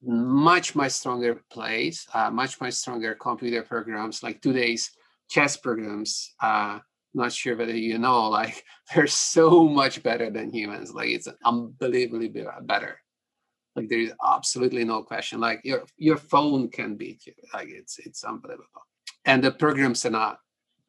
much 0.06 0.76
much 0.76 0.92
stronger 0.92 1.42
plays 1.52 2.06
uh, 2.14 2.30
much 2.30 2.60
much 2.60 2.74
stronger 2.74 3.16
computer 3.16 3.62
programs 3.62 4.24
like 4.24 4.42
today's 4.42 4.92
chess 5.30 5.58
programs. 5.58 6.34
Uh 6.42 6.80
not 7.14 7.32
sure 7.32 7.56
whether 7.56 7.76
you 7.76 7.98
know 7.98 8.30
like 8.40 8.64
they're 8.94 9.08
so 9.08 9.68
much 9.68 10.04
better 10.04 10.30
than 10.30 10.52
humans. 10.52 10.94
Like 10.94 11.10
it's 11.10 11.28
unbelievably 11.46 12.34
better. 12.64 13.00
Like 13.76 13.90
there 13.90 14.00
is 14.00 14.14
absolutely 14.26 14.84
no 14.84 15.04
question. 15.04 15.40
Like 15.40 15.62
your 15.64 15.84
your 15.98 16.18
phone 16.18 16.70
can 16.70 16.96
beat 16.96 17.26
you. 17.26 17.34
Like 17.54 17.70
it's 17.70 18.00
it's 18.00 18.24
unbelievable. 18.24 18.86
And 19.26 19.44
the 19.44 19.52
programs 19.52 20.06
are 20.06 20.12
not 20.12 20.40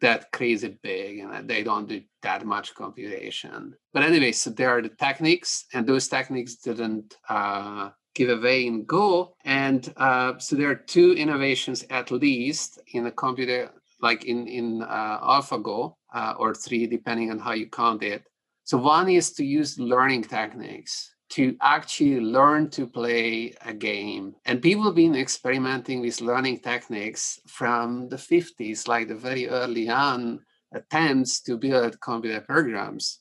that 0.01 0.31
crazy 0.33 0.77
big 0.83 1.21
and 1.21 1.49
they 1.49 1.63
don't 1.63 1.89
do 1.89 2.03
that 2.23 2.45
much 2.45 2.75
computation. 2.75 3.75
But 3.93 4.03
anyway 4.03 4.33
so 4.33 4.51
there 4.51 4.71
are 4.71 4.83
the 4.83 4.91
techniques 4.91 5.67
and 5.73 5.87
those 5.87 6.09
techniques 6.09 6.57
didn't 6.57 7.17
uh, 7.29 7.91
give 8.15 8.31
away 8.31 8.67
in 8.67 8.85
Go. 8.85 9.35
And 9.45 9.93
uh, 9.97 10.39
so 10.39 10.57
there 10.57 10.71
are 10.71 10.75
two 10.75 11.13
innovations 11.13 11.85
at 11.91 12.11
least 12.11 12.81
in 12.93 13.05
the 13.05 13.11
computer, 13.11 13.71
like 14.01 14.25
in, 14.25 14.47
in 14.47 14.83
uh, 14.83 15.21
AlphaGo, 15.21 15.95
uh, 16.15 16.35
or 16.39 16.55
three, 16.55 16.87
depending 16.87 17.31
on 17.31 17.39
how 17.39 17.53
you 17.53 17.69
count 17.69 18.03
it. 18.03 18.25
So 18.65 18.79
one 18.79 19.09
is 19.09 19.33
to 19.33 19.45
use 19.45 19.79
learning 19.79 20.25
techniques 20.25 21.15
to 21.31 21.57
actually 21.61 22.21
learn 22.21 22.71
to 22.71 22.87
play 22.87 23.55
a 23.65 23.75
game. 23.75 24.35
And 24.45 24.63
people 24.63 24.85
have 24.85 24.95
been 24.95 25.17
experimenting 25.17 26.01
with 26.01 26.21
learning 26.21 26.61
techniques 26.61 27.41
from 27.47 28.09
the 28.09 28.17
50s, 28.17 28.87
like 28.87 29.09
the 29.09 29.15
very 29.15 29.49
early 29.49 29.89
on 29.89 30.41
attempts 30.73 31.41
to 31.43 31.57
build 31.57 32.01
computer 32.01 32.41
programs 32.41 33.21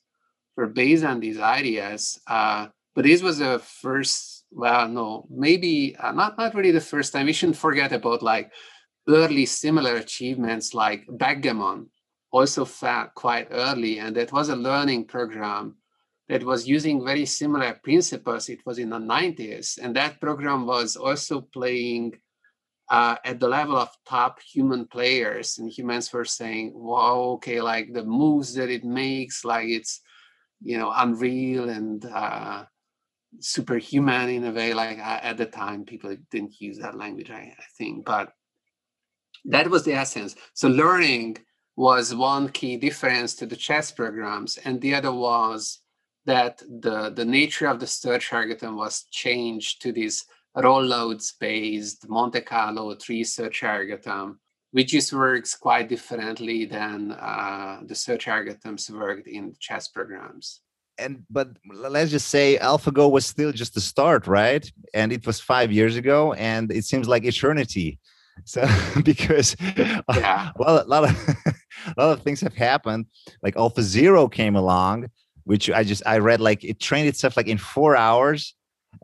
were 0.55 0.67
based 0.67 1.03
on 1.03 1.19
these 1.19 1.39
ideas. 1.39 2.19
Uh, 2.27 2.67
but 2.93 3.05
this 3.05 3.23
was 3.23 3.39
the 3.39 3.59
first 3.59 4.42
well 4.55 4.87
no 4.87 5.25
maybe 5.29 5.95
uh, 5.97 6.11
not 6.11 6.37
not 6.37 6.53
really 6.55 6.71
the 6.71 6.81
first 6.81 7.13
time. 7.13 7.25
We 7.25 7.33
shouldn't 7.33 7.57
forget 7.57 7.91
about 7.91 8.21
like 8.21 8.51
early 9.07 9.45
similar 9.45 9.95
achievements 9.95 10.73
like 10.73 11.05
backgammon 11.09 11.89
also 12.31 12.65
quite 13.15 13.47
early 13.51 13.99
and 13.99 14.15
that 14.15 14.31
was 14.31 14.49
a 14.49 14.55
learning 14.55 15.05
program 15.05 15.75
that 16.29 16.43
was 16.43 16.67
using 16.67 17.03
very 17.03 17.25
similar 17.25 17.73
principles. 17.83 18.49
It 18.49 18.65
was 18.65 18.79
in 18.79 18.89
the 18.89 18.97
90s 18.97 19.77
and 19.81 19.95
that 19.95 20.21
program 20.21 20.65
was 20.65 20.95
also 20.95 21.41
playing 21.41 22.13
uh, 22.89 23.15
at 23.25 23.39
the 23.39 23.47
level 23.47 23.77
of 23.77 23.89
top 24.05 24.39
human 24.41 24.85
players, 24.85 25.57
and 25.57 25.71
humans 25.71 26.11
were 26.11 26.25
saying, 26.25 26.73
"Wow, 26.75 27.21
okay, 27.35 27.61
like 27.61 27.93
the 27.93 28.03
moves 28.03 28.53
that 28.55 28.69
it 28.69 28.83
makes, 28.83 29.45
like 29.45 29.67
it's 29.67 30.01
you 30.61 30.77
know 30.77 30.91
unreal 30.95 31.69
and 31.69 32.05
uh, 32.05 32.65
superhuman 33.39 34.29
in 34.29 34.45
a 34.45 34.51
way." 34.51 34.73
Like 34.73 34.99
uh, 34.99 35.19
at 35.21 35.37
the 35.37 35.45
time, 35.45 35.85
people 35.85 36.15
didn't 36.31 36.59
use 36.59 36.77
that 36.79 36.97
language, 36.97 37.29
I, 37.31 37.55
I 37.57 37.65
think, 37.77 38.05
but 38.05 38.33
that 39.45 39.69
was 39.69 39.83
the 39.83 39.93
essence. 39.93 40.35
So 40.53 40.67
learning 40.67 41.37
was 41.75 42.13
one 42.13 42.49
key 42.49 42.77
difference 42.77 43.33
to 43.35 43.45
the 43.45 43.55
chess 43.55 43.91
programs, 43.91 44.57
and 44.57 44.79
the 44.81 44.95
other 44.95 45.11
was 45.11 45.79
that 46.25 46.59
the 46.59 47.09
the 47.09 47.25
nature 47.25 47.67
of 47.67 47.79
the 47.79 47.87
search 47.87 48.31
algorithm 48.31 48.77
was 48.77 49.05
changed 49.11 49.81
to 49.81 49.91
this 49.91 50.25
rollouts 50.55 51.33
based 51.39 52.07
Monte 52.07 52.41
Carlo 52.41 52.95
tree 52.95 53.23
search 53.23 53.63
algorithm, 53.63 54.39
which 54.71 54.89
just 54.89 55.11
works 55.13 55.55
quite 55.55 55.89
differently 55.89 56.65
than 56.65 57.11
uh, 57.11 57.79
the 57.85 57.95
search 57.95 58.27
algorithms 58.27 58.89
worked 58.89 59.27
in 59.27 59.55
chess 59.59 59.87
programs. 59.87 60.61
And 60.97 61.23
but 61.29 61.49
let's 61.73 62.11
just 62.11 62.27
say 62.29 62.57
AlphaGo 62.61 63.09
was 63.09 63.25
still 63.25 63.51
just 63.51 63.73
the 63.73 63.81
start, 63.81 64.27
right? 64.27 64.69
And 64.93 65.11
it 65.11 65.25
was 65.25 65.39
five 65.39 65.71
years 65.71 65.95
ago, 65.95 66.33
and 66.33 66.71
it 66.71 66.85
seems 66.85 67.07
like 67.07 67.23
eternity. 67.25 67.99
So 68.45 68.67
because 69.03 69.55
yeah. 69.59 70.51
well, 70.55 70.83
a 70.83 70.87
lot 70.87 71.03
of 71.05 71.11
a 71.97 72.01
lot 72.01 72.17
of 72.17 72.23
things 72.23 72.41
have 72.41 72.55
happened. 72.55 73.07
Like 73.41 73.55
Alpha 73.55 73.81
Zero 73.81 74.27
came 74.27 74.55
along, 74.55 75.09
which 75.45 75.69
I 75.69 75.83
just 75.83 76.03
I 76.05 76.19
read 76.19 76.39
like 76.39 76.63
it 76.63 76.79
trained 76.79 77.07
itself 77.07 77.37
like 77.37 77.47
in 77.47 77.57
four 77.57 77.95
hours 77.95 78.55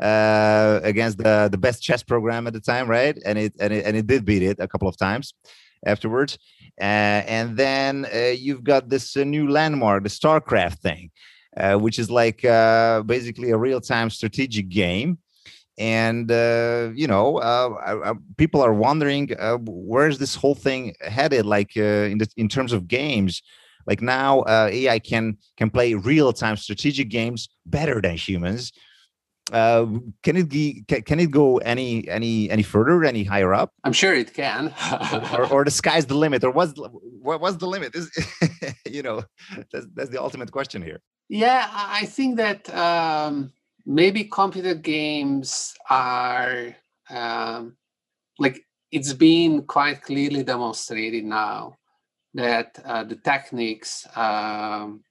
uh, 0.01 0.79
against 0.84 1.17
the 1.17 1.50
the 1.51 1.58
best 1.58 1.81
chess 1.81 2.03
program 2.03 2.48
at 2.48 2.53
the 2.53 2.62
time, 2.62 2.88
right? 2.88 3.17
And 3.25 3.38
it 3.38 3.53
and 3.60 3.74
it 3.74 3.86
and 3.86 3.98
it 3.98 4.08
did 4.08 4.25
beat 4.25 4.43
it 4.43 4.58
a 4.60 4.67
couple 4.67 4.88
of 4.88 4.98
times 4.98 5.34
afterwards. 5.86 6.38
Uh, 6.79 7.24
and 7.27 7.58
then 7.58 8.05
uh, 8.13 8.34
you've 8.38 8.63
got 8.63 8.89
this 8.89 9.17
uh, 9.17 9.24
new 9.24 9.50
landmark, 9.50 10.03
the 10.03 10.10
StarCraft 10.10 10.79
thing, 10.79 11.12
uh, 11.58 11.75
which 11.77 12.00
is 12.00 12.10
like 12.12 12.46
uh, 12.46 13.01
basically 13.03 13.51
a 13.51 13.58
real 13.58 13.82
time 13.82 14.10
strategic 14.10 14.70
game. 14.70 15.18
And 15.77 16.29
uh, 16.29 16.91
you 16.94 17.08
know, 17.08 17.39
people 18.38 18.62
are 18.62 18.74
wondering 18.74 19.29
where's 19.65 20.18
this 20.18 20.36
whole 20.36 20.56
thing 20.56 20.94
headed, 21.01 21.46
like 21.46 21.77
in 21.77 22.18
the, 22.18 22.27
in 22.36 22.50
terms 22.50 22.74
of 22.74 22.88
games. 22.88 23.41
Like 23.88 24.01
now, 24.01 24.44
AI 24.48 25.00
can 25.00 25.38
can 25.56 25.70
play 25.70 25.94
real 25.94 26.34
time 26.34 26.58
strategic 26.58 27.10
games 27.10 27.48
better 27.65 28.01
than 28.01 28.18
humans. 28.18 28.74
Uh, 29.51 29.86
can 30.22 30.38
it 30.38 30.50
be 30.50 30.84
can, 30.88 31.01
can, 31.01 31.20
it 31.20 31.32
go 31.32 31.58
any 31.60 32.08
any 32.08 32.50
any 32.50 32.62
further 32.62 33.03
any 33.03 33.24
higher 33.24 33.53
up? 33.53 33.74
I'm 33.84 33.94
sure 33.94 34.13
it 34.13 34.34
can. 34.34 34.74
Or, 35.34 35.51
or, 35.51 35.65
the 35.65 35.72
sky's 35.72 36.06
the 36.06 36.13
limit 36.13 36.44
or 36.44 36.51
what's 36.51 36.74
what, 36.77 37.41
what's 37.41 37.58
the 37.58 37.68
limit? 37.68 37.96
Is 37.96 38.12
you 38.86 39.01
know 39.01 39.24
that's, 39.72 39.88
that's 39.96 40.10
the 40.10 40.22
ultimate 40.22 40.51
question 40.51 40.82
here 40.82 41.01
yeah 41.29 41.69
i 41.71 42.05
think 42.05 42.38
that 42.38 42.69
um, 42.75 43.51
maybe 43.86 44.24
computer 44.25 44.74
games 44.75 45.75
are 45.89 46.75
um, 47.09 47.75
like 48.38 48.62
it's 48.91 49.13
been 49.13 49.63
quite 49.63 50.01
clearly 50.01 50.43
demonstrated 50.43 51.24
now 51.24 51.77
that 52.33 52.79
uh, 52.86 53.03
the 53.03 53.15
techniques 53.15 54.07
um, 54.15 55.03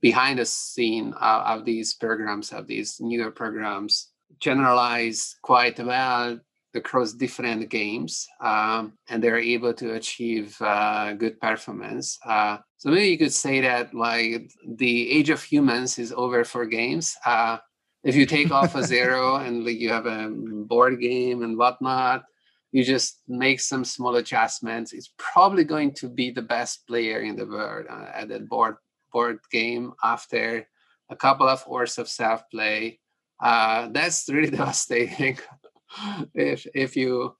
behind 0.00 0.38
the 0.38 0.46
scene 0.46 1.12
of, 1.14 1.60
of 1.60 1.64
these 1.64 1.94
programs, 1.94 2.52
of 2.52 2.66
these 2.66 3.00
newer 3.00 3.30
programs, 3.30 4.10
generalize 4.38 5.36
quite 5.42 5.78
well 5.78 6.38
across 6.76 7.12
different 7.12 7.68
games 7.68 8.26
um, 8.40 8.92
and 9.08 9.22
they're 9.22 9.38
able 9.38 9.74
to 9.74 9.94
achieve 9.94 10.56
uh, 10.60 11.12
good 11.14 11.40
performance. 11.40 12.18
Uh, 12.24 12.58
so 12.76 12.90
maybe 12.90 13.08
you 13.08 13.18
could 13.18 13.32
say 13.32 13.60
that 13.60 13.94
like 13.94 14.50
the 14.66 15.10
age 15.10 15.30
of 15.30 15.42
humans 15.42 15.98
is 15.98 16.12
over 16.12 16.44
for 16.44 16.66
games. 16.66 17.16
Uh, 17.24 17.58
if 18.04 18.14
you 18.14 18.26
take 18.26 18.50
Alpha 18.50 18.82
zero 18.94 19.36
and 19.36 19.64
like 19.64 19.78
you 19.78 19.90
have 19.90 20.06
a 20.06 20.28
board 20.30 21.00
game 21.00 21.42
and 21.42 21.58
whatnot 21.58 22.24
you 22.72 22.84
just 22.84 23.22
make 23.26 23.58
some 23.58 23.84
small 23.84 24.16
adjustments. 24.16 24.92
It's 24.92 25.10
probably 25.16 25.64
going 25.64 25.94
to 25.94 26.10
be 26.10 26.30
the 26.30 26.42
best 26.42 26.86
player 26.86 27.20
in 27.20 27.34
the 27.34 27.46
world 27.46 27.86
uh, 27.88 28.10
at 28.12 28.28
that 28.28 28.50
board 28.50 28.76
board 29.12 29.38
game 29.50 29.94
after 30.02 30.68
a 31.08 31.16
couple 31.16 31.48
of 31.48 31.64
hours 31.66 31.96
of 31.96 32.06
self 32.06 32.42
play. 32.50 33.00
Uh, 33.40 33.88
that's 33.92 34.28
really 34.28 34.50
devastating 34.60 35.38
if 36.34 36.66
if 36.74 36.96
you 36.96 37.34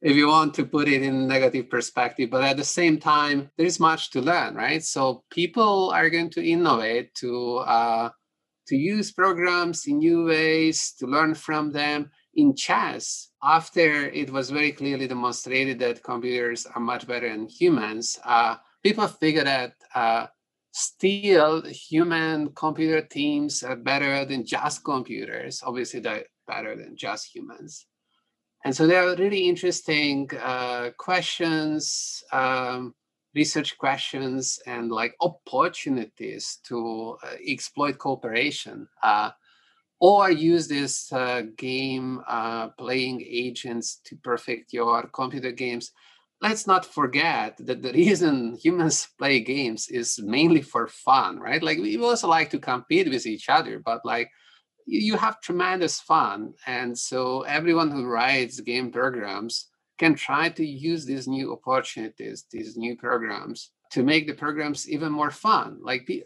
if 0.00 0.16
you 0.16 0.26
want 0.26 0.52
to 0.54 0.64
put 0.64 0.88
it 0.88 1.02
in 1.02 1.28
negative 1.28 1.70
perspective 1.70 2.30
but 2.30 2.42
at 2.42 2.56
the 2.56 2.64
same 2.64 2.98
time 2.98 3.50
there's 3.56 3.80
much 3.80 4.10
to 4.10 4.20
learn 4.20 4.54
right? 4.54 4.82
So 4.84 5.22
people 5.30 5.90
are 5.90 6.10
going 6.10 6.30
to 6.30 6.44
innovate 6.44 7.14
to 7.16 7.56
uh, 7.58 8.10
to 8.68 8.76
use 8.76 9.12
programs 9.12 9.86
in 9.86 9.98
new 9.98 10.24
ways 10.24 10.94
to 10.98 11.06
learn 11.06 11.34
from 11.34 11.72
them. 11.72 12.10
In 12.34 12.56
chess 12.56 13.28
after 13.42 14.08
it 14.08 14.30
was 14.30 14.48
very 14.48 14.72
clearly 14.72 15.06
demonstrated 15.06 15.78
that 15.80 16.02
computers 16.02 16.64
are 16.64 16.80
much 16.80 17.06
better 17.06 17.28
than 17.28 17.46
humans 17.46 18.18
uh, 18.24 18.56
people 18.82 19.06
figured 19.06 19.46
that 19.46 19.74
uh, 19.94 20.26
still 20.72 21.62
human 21.66 22.50
computer 22.54 23.02
teams 23.02 23.62
are 23.62 23.76
better 23.76 24.24
than 24.24 24.44
just 24.44 24.84
computers. 24.84 25.62
Obviously 25.64 26.00
they're 26.00 26.24
better 26.52 26.72
than 26.76 26.96
just 26.96 27.34
humans 27.34 27.72
and 28.64 28.74
so 28.76 28.86
there 28.86 29.02
are 29.02 29.16
really 29.16 29.48
interesting 29.52 30.16
uh, 30.52 30.90
questions 30.98 32.22
um, 32.32 32.94
research 33.34 33.70
questions 33.78 34.42
and 34.66 34.84
like 35.00 35.14
opportunities 35.20 36.44
to 36.68 37.16
uh, 37.24 37.36
exploit 37.54 37.96
cooperation 37.98 38.86
uh, 39.02 39.30
or 40.00 40.30
use 40.30 40.66
this 40.68 41.12
uh, 41.12 41.42
game 41.56 42.20
uh, 42.28 42.68
playing 42.82 43.18
agents 43.44 44.00
to 44.04 44.16
perfect 44.16 44.72
your 44.72 45.08
computer 45.08 45.52
games 45.52 45.92
let's 46.42 46.66
not 46.66 46.84
forget 46.84 47.56
that 47.58 47.82
the 47.82 47.92
reason 48.02 48.58
humans 48.62 49.08
play 49.18 49.40
games 49.40 49.88
is 49.88 50.18
mainly 50.22 50.60
for 50.60 50.88
fun, 50.88 51.38
right? 51.38 51.62
Like 51.62 51.78
we 51.78 51.96
also 52.02 52.28
like 52.28 52.50
to 52.50 52.58
compete 52.58 53.08
with 53.08 53.26
each 53.26 53.48
other, 53.48 53.78
but 53.78 54.04
like 54.04 54.28
you 54.86 55.16
have 55.16 55.40
tremendous 55.40 56.00
fun. 56.00 56.54
And 56.66 56.96
so 56.96 57.42
everyone 57.42 57.90
who 57.90 58.06
writes 58.06 58.60
game 58.60 58.90
programs 58.90 59.68
can 59.98 60.14
try 60.14 60.48
to 60.50 60.64
use 60.64 61.04
these 61.04 61.28
new 61.28 61.52
opportunities, 61.52 62.46
these 62.50 62.76
new 62.76 62.96
programs 62.96 63.70
to 63.90 64.02
make 64.02 64.26
the 64.26 64.34
programs 64.34 64.88
even 64.88 65.12
more 65.12 65.30
fun. 65.30 65.78
Like 65.82 66.06
the 66.06 66.24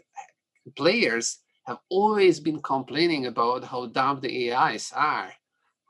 players 0.75 1.39
have 1.65 1.79
always 1.89 2.39
been 2.39 2.61
complaining 2.61 3.25
about 3.27 3.63
how 3.63 3.87
dumb 3.87 4.19
the 4.21 4.53
AIs 4.53 4.91
are 4.95 5.31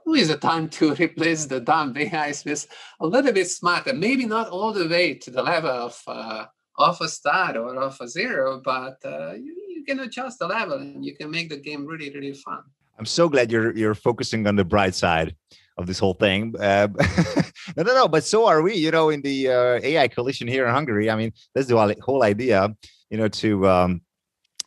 who 0.08 0.14
is 0.14 0.30
the 0.30 0.38
time 0.38 0.70
to 0.70 0.94
replace 1.00 1.46
the 1.46 1.60
dumb 1.60 1.94
AIs 1.98 2.46
with 2.46 2.66
a 3.02 3.06
little 3.06 3.34
bit 3.34 3.50
smarter, 3.50 3.94
maybe 3.94 4.26
not 4.26 4.48
all 4.48 4.72
the 4.72 4.88
way 4.88 5.14
to 5.14 5.30
the 5.30 5.44
level 5.44 5.70
of 5.70 6.02
uh, 6.08 6.46
AlphaStar 6.80 7.56
or 7.56 7.76
AlphaZero, 7.76 8.64
but 8.64 8.98
uh, 9.04 9.34
you, 9.34 9.54
you, 9.67 9.67
can 9.88 10.00
adjust 10.00 10.40
the 10.40 10.48
level 10.48 10.78
and 10.78 11.06
you 11.06 11.16
can 11.16 11.32
make 11.32 11.50
the 11.50 11.58
game 11.58 11.86
really, 11.86 12.10
really 12.12 12.34
fun. 12.34 12.62
I'm 13.00 13.06
so 13.06 13.30
glad 13.30 13.52
you're 13.52 13.76
you're 13.78 13.96
focusing 13.96 14.48
on 14.48 14.56
the 14.56 14.66
bright 14.66 14.96
side 14.96 15.36
of 15.78 15.86
this 15.86 16.00
whole 16.00 16.16
thing. 16.16 16.56
Uh, 16.60 16.88
no, 17.78 17.84
no, 17.84 17.94
no, 17.94 18.08
but 18.08 18.24
so 18.24 18.48
are 18.48 18.62
we. 18.62 18.76
You 18.76 18.92
know, 18.92 19.10
in 19.10 19.22
the 19.22 19.50
uh, 19.50 19.80
AI 19.84 20.08
coalition 20.08 20.48
here 20.48 20.66
in 20.66 20.74
Hungary. 20.74 21.10
I 21.10 21.16
mean, 21.16 21.32
that's 21.54 21.68
the 21.68 21.96
whole 22.02 22.24
idea. 22.24 22.76
You 23.10 23.18
know, 23.18 23.28
to 23.28 23.68
um, 23.68 24.02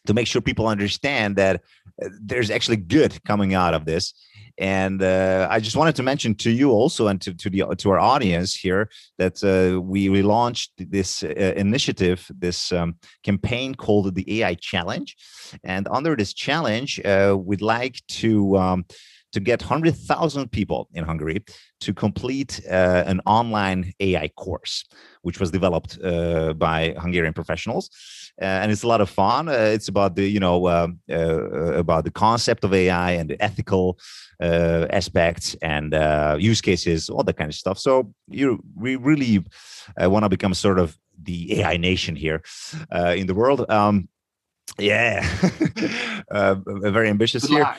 to 0.07 0.15
make 0.15 0.27
sure 0.27 0.41
people 0.41 0.69
understand 0.69 1.37
that 1.37 1.63
uh, 2.03 2.09
there's 2.23 2.51
actually 2.51 2.77
good 2.77 3.23
coming 3.25 3.55
out 3.55 3.75
of 3.75 3.85
this 3.85 4.15
and 4.61 5.03
uh, 5.03 5.49
I 5.51 5.59
just 5.59 5.75
wanted 5.75 5.97
to 5.97 6.03
mention 6.03 6.35
to 6.37 6.51
you 6.51 6.71
also 6.71 7.09
and 7.09 7.19
to, 7.23 7.33
to 7.33 7.49
the 7.49 7.75
to 7.79 7.91
our 7.91 7.99
audience 7.99 8.55
here 8.55 8.91
that 9.17 9.43
uh, 9.43 9.81
we, 9.81 10.11
we 10.11 10.23
launched 10.23 10.73
this 10.77 11.23
uh, 11.23 11.55
initiative, 11.57 12.31
this 12.39 12.71
um, 12.71 12.97
campaign 13.25 13.75
called 13.75 14.15
the 14.15 14.43
AI 14.43 14.55
Challenge, 14.55 15.17
and 15.65 15.89
under 15.91 16.15
this 16.15 16.35
challenge, 16.35 17.01
uh, 17.07 17.35
we'd 17.39 17.63
like 17.63 18.07
to 18.09 18.59
um, 18.59 18.85
to 19.33 19.41
get 19.41 19.63
100,000 19.63 20.51
people 20.51 20.89
in 20.95 21.05
Hungary 21.05 21.45
to 21.81 21.95
complete 21.95 22.61
uh, 22.71 23.05
an 23.07 23.21
online 23.27 23.93
AI 24.01 24.29
course, 24.37 24.85
which 25.23 25.41
was 25.41 25.51
developed 25.51 25.99
uh, 26.03 26.53
by 26.55 26.95
Hungarian 26.99 27.33
professionals. 27.33 27.91
Uh, 28.41 28.45
and 28.45 28.73
it's 28.73 28.83
a 28.83 28.89
lot 28.89 29.01
of 29.01 29.11
fun. 29.11 29.49
Uh, 29.49 29.53
it's 29.53 29.89
about 29.89 30.17
the, 30.17 30.29
you 30.29 30.41
know, 30.41 30.67
uh, 30.67 30.89
uh, 31.11 31.75
about 31.75 32.05
the 32.05 32.11
concept 32.11 32.65
of 32.65 32.73
AI 32.73 33.13
and 33.13 33.31
the 33.31 33.43
ethical 33.43 33.99
aspects 34.41 35.55
and 35.61 35.93
use 36.43 36.61
cases, 36.61 37.11
all 37.11 37.23
that 37.23 37.37
kind 37.37 37.51
of 37.51 37.55
stuff. 37.55 37.79
So 37.79 38.13
you, 38.29 38.63
we 38.75 38.97
really 38.97 39.45
want 39.99 40.25
to 40.25 40.31
become 40.31 40.55
sort 40.55 40.79
of 40.79 40.97
the 41.23 41.61
AI 41.61 41.77
nation 41.77 42.17
here 42.17 42.43
in 42.93 43.27
the 43.27 43.35
world. 43.35 43.71
Um, 43.71 44.09
yeah, 44.79 45.27
uh, 46.31 46.55
very 46.65 47.09
ambitious 47.09 47.47
Good 47.47 47.53
here. 47.53 47.77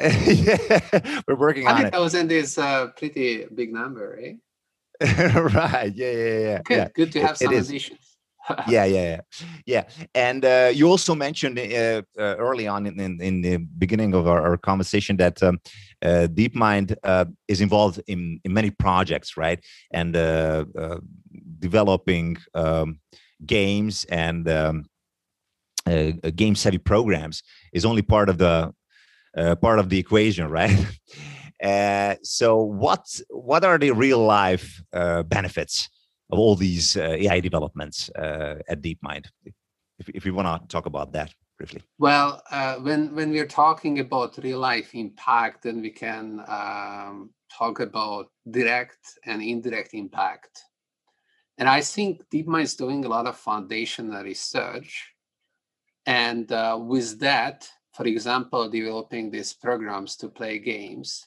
yeah. 0.00 1.20
We're 1.26 1.36
working 1.36 1.66
on 1.66 1.86
it. 1.86 1.92
Thousand 1.92 2.32
is 2.32 2.58
a 2.58 2.92
pretty 2.96 3.46
big 3.54 3.72
number, 3.72 4.18
right? 4.20 4.36
right. 5.54 5.92
Yeah, 5.94 6.10
yeah, 6.10 6.38
yeah. 6.38 6.62
Good. 6.64 6.76
yeah. 6.76 6.88
Good 6.94 7.12
to 7.12 7.20
have 7.20 7.36
some 7.36 7.54
ambitions. 7.54 7.98
yeah, 8.68 8.84
yeah, 8.84 9.02
yeah, 9.02 9.20
yeah. 9.66 9.84
And 10.14 10.44
uh, 10.44 10.70
you 10.74 10.88
also 10.88 11.14
mentioned 11.14 11.58
uh, 11.58 12.02
uh, 12.18 12.36
early 12.38 12.66
on 12.66 12.86
in, 12.86 12.98
in, 12.98 13.20
in, 13.20 13.42
the 13.42 13.58
beginning 13.58 14.14
of 14.14 14.26
our, 14.26 14.40
our 14.42 14.56
conversation 14.56 15.16
that 15.18 15.42
um, 15.42 15.60
uh, 16.02 16.26
DeepMind 16.30 16.96
uh, 17.04 17.26
is 17.48 17.60
involved 17.60 18.00
in, 18.06 18.40
in 18.44 18.52
many 18.52 18.70
projects, 18.70 19.36
right? 19.36 19.64
And 19.92 20.16
uh, 20.16 20.64
developing 21.58 22.38
um, 22.54 22.98
games 23.44 24.04
and 24.04 24.48
um, 24.48 24.89
game 25.86 26.54
savvy 26.54 26.78
programs 26.78 27.42
is 27.72 27.84
only 27.84 28.02
part 28.02 28.28
of 28.28 28.38
the 28.38 28.72
part 29.60 29.78
of 29.78 29.88
the 29.88 29.98
equation, 29.98 30.48
right? 30.58 30.86
Uh, 31.62 32.14
so 32.22 32.62
what 32.62 33.20
what 33.28 33.64
are 33.64 33.78
the 33.78 33.90
real 33.90 34.18
life 34.18 34.82
uh, 34.92 35.22
benefits 35.24 35.88
of 36.30 36.38
all 36.38 36.56
these 36.56 36.96
uh, 36.96 37.02
AI 37.02 37.40
developments 37.40 38.08
uh, 38.10 38.56
at 38.68 38.80
DeepMind? 38.80 39.26
If, 39.98 40.08
if 40.08 40.24
you 40.24 40.32
want 40.32 40.62
to 40.62 40.68
talk 40.68 40.86
about 40.86 41.12
that 41.12 41.34
briefly. 41.58 41.82
Well, 41.98 42.42
uh, 42.50 42.76
when 42.76 43.14
when 43.14 43.30
we're 43.30 43.46
talking 43.46 44.00
about 44.00 44.38
real 44.38 44.58
life 44.58 44.94
impact, 44.94 45.64
then 45.64 45.82
we 45.82 45.90
can 45.90 46.42
um, 46.48 47.30
talk 47.52 47.80
about 47.80 48.28
direct 48.50 49.18
and 49.26 49.42
indirect 49.42 49.92
impact. 49.92 50.62
And 51.58 51.68
I 51.68 51.82
think 51.82 52.22
DeepMind 52.32 52.62
is 52.62 52.74
doing 52.74 53.04
a 53.04 53.08
lot 53.08 53.26
of 53.26 53.36
foundational 53.36 54.24
research. 54.24 55.09
And 56.06 56.50
uh, 56.50 56.78
with 56.80 57.20
that, 57.20 57.68
for 57.94 58.06
example, 58.06 58.68
developing 58.68 59.30
these 59.30 59.52
programs 59.52 60.16
to 60.16 60.28
play 60.28 60.58
games, 60.58 61.26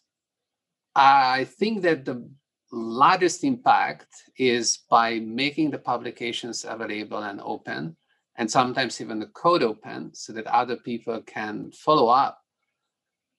I 0.95 1.45
think 1.45 1.81
that 1.83 2.05
the 2.05 2.29
largest 2.71 3.43
impact 3.43 4.07
is 4.37 4.79
by 4.89 5.19
making 5.19 5.71
the 5.71 5.77
publications 5.77 6.65
available 6.67 7.19
and 7.19 7.39
open, 7.41 7.95
and 8.35 8.49
sometimes 8.49 8.99
even 8.99 9.19
the 9.19 9.27
code 9.27 9.61
open 9.63 10.13
so 10.13 10.33
that 10.33 10.47
other 10.47 10.77
people 10.77 11.21
can 11.21 11.71
follow 11.71 12.07
up 12.07 12.39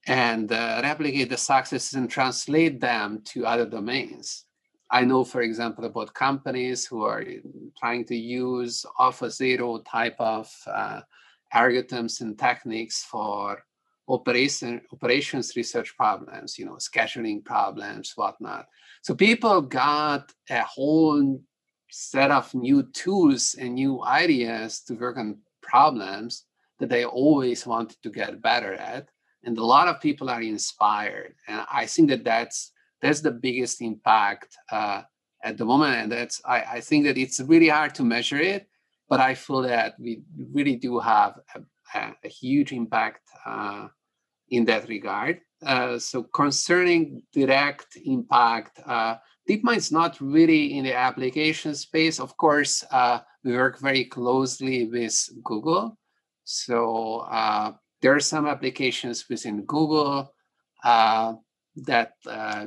and 0.07 0.53
uh, 0.53 0.81
replicate 0.85 1.31
the 1.31 1.37
successes 1.37 1.95
and 1.95 2.11
translate 2.11 2.81
them 2.81 3.23
to 3.25 3.47
other 3.47 3.67
domains. 3.67 4.45
I 4.91 5.05
know, 5.05 5.25
for 5.25 5.43
example, 5.43 5.85
about 5.85 6.15
companies 6.15 6.87
who 6.87 7.03
are 7.03 7.25
trying 7.79 8.05
to 8.05 8.17
use 8.17 8.85
AlphaZero 9.01 9.85
type 9.91 10.17
of 10.21 10.49
uh, 10.67 11.01
algorithms 11.55 12.21
and 12.21 12.39
techniques 12.39 13.05
for 13.05 13.63
operation 14.09 14.81
operations 14.93 15.57
research 15.57 15.97
problems, 15.97 16.59
you 16.59 16.67
know, 16.67 16.77
scheduling 16.77 17.45
problems, 17.45 18.13
whatnot. 18.17 18.67
So 19.03 19.15
people 19.15 19.63
got 19.63 20.33
a 20.51 20.63
whole 20.63 21.41
set 21.91 22.31
of 22.31 22.53
new 22.55 22.83
tools 22.93 23.55
and 23.59 23.75
new 23.75 24.03
ideas 24.05 24.81
to 24.83 24.95
work 24.95 25.17
on 25.17 25.39
problems 25.63 26.45
that 26.81 26.89
they 26.89 27.05
always 27.05 27.67
wanted 27.67 27.97
to 28.03 28.11
get 28.11 28.43
better 28.43 28.75
at. 28.75 29.09
And 29.45 29.57
a 29.59 29.65
lot 29.65 29.89
of 29.89 30.01
people 30.01 30.31
are 30.31 30.43
inspired, 30.43 31.35
and 31.47 31.67
I 31.71 31.85
think 31.87 32.09
that 32.09 32.25
that's 32.25 32.73
that's 33.03 33.21
the 33.21 33.31
biggest 33.31 33.83
impact 33.83 34.57
uh, 34.73 35.03
at 35.43 35.59
the 35.59 35.67
moment. 35.67 35.97
And 35.97 36.11
that's 36.11 36.41
I, 36.47 36.63
I 36.77 36.81
think 36.81 37.05
that 37.05 37.19
it's 37.19 37.41
really 37.41 37.69
hard 37.69 37.95
to 37.97 38.05
measure 38.05 38.39
it, 38.39 38.67
but 39.09 39.21
I 39.21 39.35
feel 39.35 39.63
that 39.63 39.95
we 39.99 40.23
really 40.53 40.77
do 40.77 40.99
have 40.99 41.39
a, 41.55 42.13
a, 42.25 42.29
huge 42.29 42.73
impact 42.73 43.21
uh, 43.45 43.89
in 44.49 44.65
that 44.65 44.89
regard. 44.89 45.41
Uh, 45.65 45.99
so 45.99 46.23
concerning 46.23 47.23
direct 47.33 47.97
impact, 48.05 48.81
uh, 48.87 49.17
DeepMind 49.49 49.77
is 49.77 49.93
not 49.93 50.21
really 50.21 50.77
in 50.77 50.85
the 50.85 50.95
application 50.95 51.75
space. 51.75 52.19
Of 52.19 52.37
course, 52.37 52.85
uh, 52.91 53.21
we 53.45 53.53
work 53.53 53.79
very 53.81 54.05
closely 54.05 54.89
with 54.89 55.29
Google. 55.43 55.99
So 56.45 57.27
uh, 57.31 57.73
there 58.01 58.15
are 58.15 58.21
some 58.21 58.47
applications 58.47 59.27
within 59.29 59.65
Google 59.65 60.33
uh, 60.83 61.35
that 61.77 62.13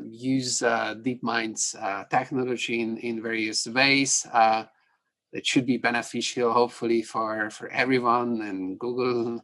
use 0.04 0.60
DeepMind's 0.60 1.76
technology 2.10 2.82
in, 2.82 2.98
in 2.98 3.22
various 3.22 3.68
ways 3.68 4.26
that 5.34 5.46
should 5.46 5.66
be 5.66 5.78
beneficial, 5.78 6.54
hopefully, 6.54 7.02
for, 7.02 7.50
for 7.50 7.70
everyone 7.70 8.42
and 8.42 8.80
Google, 8.80 9.42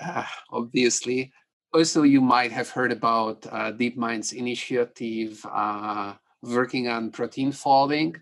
obviously 0.50 1.32
also 1.74 2.02
you 2.02 2.20
might 2.20 2.52
have 2.52 2.70
heard 2.70 2.92
about 2.92 3.44
uh, 3.50 3.72
DeepMind's 3.72 4.32
initiative 4.32 5.44
uh, 5.52 6.14
working 6.42 6.88
on 6.88 7.10
protein 7.10 7.52
folding. 7.52 8.16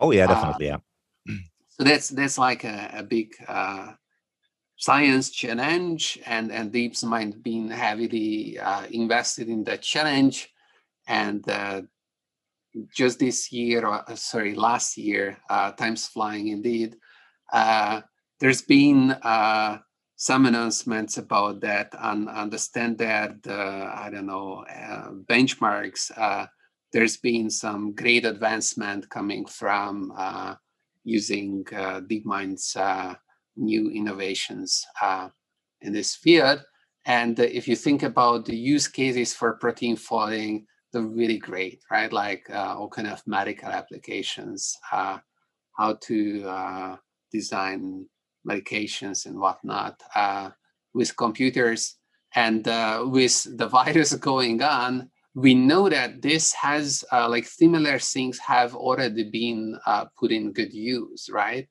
Oh 0.00 0.10
yeah, 0.10 0.24
uh, 0.24 0.34
definitely. 0.34 0.70
Uh, 0.70 0.78
yeah. 1.26 1.36
So 1.68 1.84
that's 1.84 2.10
that's 2.10 2.36
like 2.36 2.64
a, 2.64 2.90
a 2.92 3.02
big 3.02 3.32
uh, 3.48 3.92
science 4.76 5.30
challenge, 5.30 6.18
and 6.26 6.52
and 6.52 6.70
DeepMind 6.70 7.42
being 7.42 7.70
heavily 7.70 8.58
uh, 8.58 8.84
invested 8.90 9.48
in 9.48 9.64
that 9.64 9.80
challenge, 9.80 10.50
and 11.08 11.42
just 12.94 13.18
this 13.18 13.52
year, 13.52 13.86
or 13.86 14.04
sorry, 14.14 14.54
last 14.54 14.96
year, 14.96 15.38
time's 15.76 16.06
flying 16.06 16.48
indeed. 16.48 16.96
there's 18.40 18.62
been 18.62 19.16
some 20.20 20.44
announcements 20.44 21.16
about 21.16 21.62
that 21.62 21.94
and, 21.98 22.28
and 22.28 22.52
the 22.52 22.58
standard, 22.58 23.40
uh, 23.48 23.90
I 23.96 24.10
don't 24.12 24.26
know, 24.26 24.66
uh, 24.68 25.12
benchmarks. 25.12 26.10
Uh, 26.14 26.44
there's 26.92 27.16
been 27.16 27.48
some 27.48 27.94
great 27.94 28.26
advancement 28.26 29.08
coming 29.08 29.46
from 29.46 30.12
uh, 30.14 30.56
using 31.04 31.64
uh, 31.72 32.02
DeepMind's 32.02 32.76
uh, 32.76 33.14
new 33.56 33.90
innovations 33.90 34.84
in 35.80 35.94
this 35.94 36.16
field. 36.16 36.62
And 37.06 37.38
if 37.38 37.66
you 37.66 37.74
think 37.74 38.02
about 38.02 38.44
the 38.44 38.56
use 38.56 38.88
cases 38.88 39.32
for 39.32 39.54
protein 39.54 39.96
folding, 39.96 40.66
they're 40.92 41.02
really 41.02 41.38
great, 41.38 41.82
right? 41.90 42.12
Like 42.12 42.50
all 42.50 42.88
kind 42.88 43.08
of 43.08 43.22
medical 43.26 43.68
applications, 43.68 44.76
how 44.82 45.20
to 46.02 46.98
design 47.32 48.06
medications 48.48 49.26
and 49.26 49.38
whatnot 49.38 50.00
uh, 50.14 50.50
with 50.94 51.16
computers. 51.16 51.96
And 52.34 52.66
uh, 52.66 53.04
with 53.06 53.46
the 53.56 53.66
virus 53.78 54.14
going 54.14 54.62
on, 54.62 55.10
we 55.34 55.54
know 55.54 55.88
that 55.88 56.22
this 56.22 56.52
has 56.54 57.04
uh, 57.12 57.28
like 57.28 57.46
similar 57.46 57.98
things 57.98 58.38
have 58.38 58.74
already 58.74 59.30
been 59.30 59.78
uh, 59.86 60.06
put 60.18 60.32
in 60.32 60.52
good 60.52 60.72
use, 60.72 61.28
right? 61.32 61.68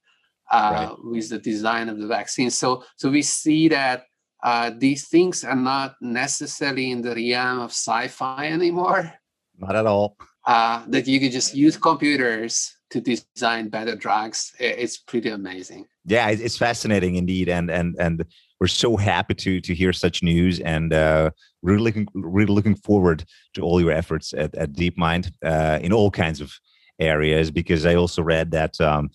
Uh, 0.52 0.72
right? 0.90 0.98
With 1.04 1.30
the 1.30 1.40
design 1.40 1.90
of 1.90 2.00
the 2.00 2.08
vaccine. 2.08 2.50
So, 2.50 2.84
so 2.96 3.10
we 3.10 3.22
see 3.22 3.68
that 3.68 4.04
uh, 4.44 4.72
these 4.78 5.08
things 5.08 5.44
are 5.44 5.56
not 5.56 5.96
necessarily 6.02 6.92
in 6.92 7.02
the 7.02 7.16
realm 7.16 7.60
of 7.60 7.72
sci-fi 7.72 8.48
anymore. 8.48 9.14
Not 9.58 9.76
at 9.76 9.86
all. 9.86 10.18
that 10.46 11.08
you 11.08 11.20
could 11.20 11.32
just 11.32 11.54
use 11.56 11.78
computers 11.78 12.76
to 12.90 13.02
design 13.02 13.70
better 13.70 13.96
drugs. 13.96 14.54
It's 14.60 14.98
pretty 14.98 15.30
amazing 15.30 15.86
yeah 16.10 16.30
it's 16.30 16.58
fascinating 16.58 17.16
indeed 17.16 17.48
and 17.48 17.70
and 17.70 17.96
and 18.00 18.26
we're 18.60 18.68
so 18.68 18.98
happy 18.98 19.34
to 19.36 19.62
to 19.62 19.74
hear 19.74 19.94
such 19.94 20.22
news 20.24 20.60
and 20.60 20.92
uh, 20.92 21.30
really 21.62 21.80
looking 21.80 22.08
really 22.14 22.54
looking 22.54 22.76
forward 22.76 23.24
to 23.54 23.62
all 23.62 23.80
your 23.80 23.92
efforts 23.92 24.34
at, 24.34 24.54
at 24.56 24.74
DeepMind 24.74 25.32
uh, 25.46 25.80
in 25.82 25.94
all 25.94 26.12
kinds 26.12 26.42
of 26.42 26.52
areas 27.00 27.52
because 27.52 27.86
I 27.86 27.96
also 27.96 28.22
read 28.22 28.52
that 28.52 28.80
um, 28.82 29.12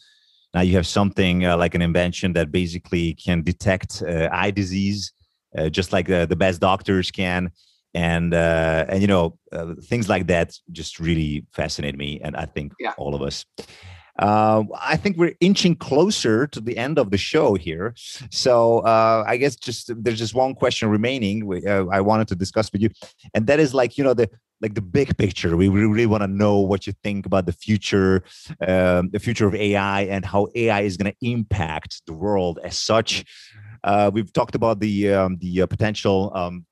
now 0.54 0.60
you 0.60 0.74
have 0.76 0.86
something 0.86 1.44
uh, 1.44 1.56
like 1.56 1.74
an 1.74 1.82
invention 1.82 2.32
that 2.34 2.50
basically 2.50 3.14
can 3.14 3.42
detect 3.42 4.02
uh, 4.06 4.28
eye 4.32 4.50
disease 4.50 5.12
uh, 5.58 5.68
just 5.68 5.92
like 5.92 6.06
the, 6.06 6.26
the 6.26 6.36
best 6.36 6.60
doctors 6.60 7.10
can 7.10 7.50
and 7.94 8.34
uh, 8.34 8.84
and 8.88 9.00
you 9.02 9.06
know 9.06 9.38
things 9.84 10.08
like 10.08 10.26
that 10.26 10.52
just 10.72 10.98
really 10.98 11.46
fascinate 11.52 11.96
me 11.96 12.20
and 12.22 12.36
I 12.36 12.46
think 12.46 12.72
yeah. 12.80 12.92
all 12.96 13.14
of 13.14 13.22
us. 13.22 13.44
Uh, 14.18 14.62
I 14.81 14.96
think 14.96 15.16
we're 15.16 15.35
inching 15.40 15.74
closer 15.77 16.46
to 16.46 16.61
the 16.61 16.77
end 16.77 16.98
of 16.98 17.11
the 17.11 17.18
show 17.18 17.55
here. 17.55 17.94
So 18.31 18.79
uh, 18.81 19.24
I 19.27 19.37
guess 19.37 19.57
just 19.57 19.90
there's 20.03 20.18
just 20.18 20.35
one 20.35 20.55
question 20.55 20.88
remaining. 20.88 21.46
We, 21.46 21.66
uh, 21.66 21.87
I 21.87 22.00
wanted 22.00 22.29
to 22.29 22.37
discuss 22.37 22.70
with 22.72 22.83
you, 22.83 22.90
and 23.35 23.46
that 23.48 23.59
is 23.59 23.74
like 23.74 23.98
you 23.98 24.05
know 24.05 24.14
the 24.14 24.31
like 24.61 24.74
the 24.74 24.83
big 24.83 25.16
picture. 25.18 25.57
We 25.57 25.68
really 25.68 26.07
want 26.07 26.22
to 26.22 26.29
know 26.29 26.59
what 26.59 26.87
you 26.87 26.92
think 27.03 27.27
about 27.27 27.46
the 27.46 27.53
future, 27.53 28.22
um, 28.66 29.11
the 29.11 29.18
future 29.18 29.46
of 29.46 29.55
AI, 29.55 30.03
and 30.03 30.24
how 30.24 30.48
AI 30.55 30.83
is 30.83 30.96
going 30.96 31.12
to 31.12 31.29
impact 31.29 32.03
the 32.07 32.12
world 32.12 32.61
as 32.62 32.79
such. 32.79 33.24
Uh, 33.83 34.11
we've 34.14 34.33
talked 34.33 34.55
about 34.55 34.81
the 34.81 35.12
um, 35.12 35.38
the 35.38 35.62
uh, 35.62 35.66
potential 35.66 36.31
um, 36.35 36.64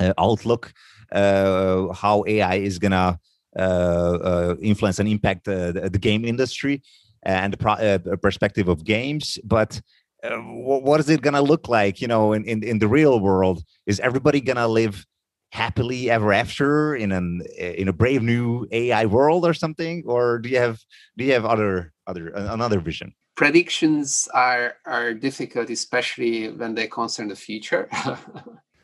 uh, 0.00 0.12
outlook, 0.18 0.72
how 1.12 2.24
AI 2.26 2.56
is 2.56 2.78
going 2.78 2.92
to 2.92 3.18
Uh, 3.56 4.18
uh, 4.22 4.54
influence 4.60 4.98
and 4.98 5.08
impact 5.08 5.48
uh, 5.48 5.72
the, 5.72 5.88
the, 5.90 5.98
game 5.98 6.22
industry 6.22 6.82
and 7.22 7.54
the 7.54 7.56
pro- 7.56 7.72
uh, 7.72 7.98
perspective 8.20 8.68
of 8.68 8.84
games. 8.84 9.38
But 9.42 9.80
what 10.22 11.00
is 11.00 11.08
it 11.08 11.22
going 11.22 11.32
to 11.32 11.40
look 11.40 11.66
like, 11.66 12.02
you 12.02 12.08
know, 12.08 12.34
in, 12.34 12.44
in, 12.44 12.62
in 12.62 12.78
the 12.78 12.86
real 12.86 13.18
world? 13.20 13.64
Is 13.86 14.00
everybody 14.00 14.42
going 14.42 14.56
to 14.56 14.68
live 14.68 15.06
happily 15.50 16.10
ever 16.10 16.30
after 16.30 16.94
in 16.94 17.10
an 17.10 17.40
in 17.58 17.88
a 17.88 17.92
brave 17.92 18.22
new 18.22 18.66
AI 18.70 19.06
world 19.06 19.46
or 19.46 19.54
something? 19.54 20.02
Or 20.06 20.38
do 20.40 20.50
you 20.50 20.58
have 20.58 20.80
do 21.16 21.24
you 21.24 21.32
have 21.32 21.46
other 21.46 21.94
other 22.06 22.28
another 22.28 22.80
vision? 22.80 23.14
Predictions 23.34 24.28
are 24.34 24.74
are 24.84 25.14
difficult, 25.14 25.70
especially 25.70 26.50
when 26.50 26.74
they 26.74 26.86
concern 26.86 27.28
the 27.28 27.36
future. 27.36 27.88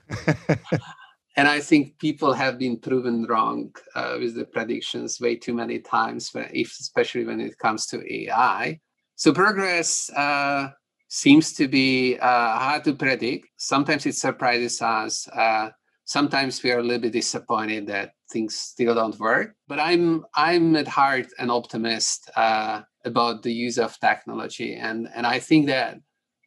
and 1.36 1.48
I 1.48 1.60
think 1.60 1.98
people 1.98 2.32
have 2.32 2.58
been 2.58 2.78
proven 2.78 3.26
wrong 3.28 3.74
uh, 3.94 4.16
with 4.20 4.36
the 4.36 4.44
predictions 4.44 5.20
way 5.20 5.36
too 5.36 5.54
many 5.54 5.80
times, 5.80 6.30
if, 6.34 6.68
especially 6.80 7.24
when 7.24 7.40
it 7.40 7.58
comes 7.58 7.86
to 7.86 8.02
AI. 8.14 8.78
So 9.16 9.32
progress 9.32 10.10
uh, 10.10 10.68
seems 11.08 11.52
to 11.54 11.66
be 11.66 12.18
uh, 12.18 12.58
hard 12.58 12.84
to 12.84 12.94
predict. 12.94 13.48
Sometimes 13.56 14.06
it 14.06 14.14
surprises 14.14 14.80
us. 14.80 15.26
Uh, 15.28 15.70
sometimes 16.04 16.62
we 16.62 16.70
are 16.70 16.78
a 16.78 16.82
little 16.82 17.02
bit 17.02 17.12
disappointed 17.12 17.86
that 17.88 18.12
things 18.30 18.54
still 18.54 18.94
don't 18.94 19.18
work. 19.18 19.54
But 19.66 19.80
I'm 19.80 20.24
I'm 20.34 20.76
at 20.76 20.88
heart 20.88 21.26
an 21.38 21.50
optimist 21.50 22.30
uh, 22.36 22.82
about 23.04 23.42
the 23.42 23.52
use 23.52 23.78
of 23.78 23.98
technology, 23.98 24.74
and 24.74 25.08
and 25.14 25.26
I 25.26 25.38
think 25.40 25.66
that 25.66 25.98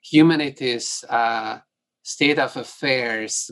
humanity's 0.01 1.03
uh, 1.09 1.59
state 2.03 2.39
of 2.39 2.55
affairs 2.55 3.51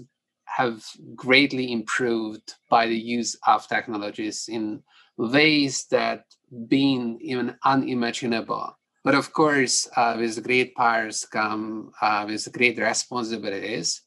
have 0.55 0.83
greatly 1.15 1.71
improved 1.71 2.55
by 2.69 2.87
the 2.87 2.97
use 2.97 3.37
of 3.45 3.67
technologies 3.67 4.47
in 4.47 4.81
ways 5.17 5.85
that 5.91 6.25
been 6.67 7.17
even 7.21 7.55
unimaginable. 7.63 8.77
But 9.03 9.15
of 9.15 9.33
course, 9.33 9.87
uh, 9.95 10.15
with 10.17 10.43
great 10.43 10.73
powers 10.75 11.25
come 11.25 11.91
uh, 12.01 12.25
with 12.27 12.51
great 12.51 12.77
responsibilities. 12.79 14.01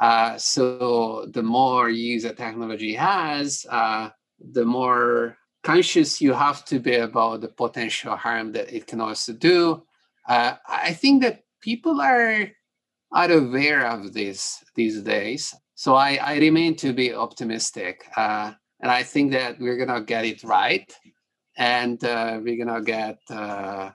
Uh, 0.00 0.36
so 0.36 1.26
the 1.32 1.42
more 1.42 1.88
use 1.88 2.24
a 2.24 2.34
technology 2.34 2.94
has, 2.94 3.64
uh, 3.70 4.10
the 4.38 4.64
more 4.64 5.38
conscious 5.62 6.20
you 6.20 6.32
have 6.34 6.64
to 6.66 6.78
be 6.78 6.96
about 6.96 7.40
the 7.40 7.48
potential 7.48 8.16
harm 8.16 8.52
that 8.52 8.72
it 8.72 8.86
can 8.86 9.00
also 9.00 9.32
do. 9.32 9.82
Uh, 10.28 10.54
I 10.68 10.92
think 10.92 11.22
that 11.22 11.44
people 11.60 12.00
are 12.00 12.50
are 13.12 13.30
aware 13.30 13.86
of 13.86 14.12
this 14.12 14.62
these 14.74 15.00
days. 15.02 15.54
So 15.74 15.94
I, 15.94 16.16
I 16.16 16.38
remain 16.38 16.76
to 16.76 16.92
be 16.92 17.12
optimistic. 17.14 18.04
Uh, 18.16 18.52
and 18.80 18.90
I 18.90 19.02
think 19.02 19.32
that 19.32 19.58
we're 19.58 19.76
going 19.76 19.94
to 19.94 20.02
get 20.02 20.24
it 20.24 20.44
right. 20.44 20.92
And 21.56 22.02
uh, 22.04 22.40
we're 22.42 22.64
going 22.64 22.74
to 22.74 22.82
get 22.82 23.18
uh, 23.30 23.90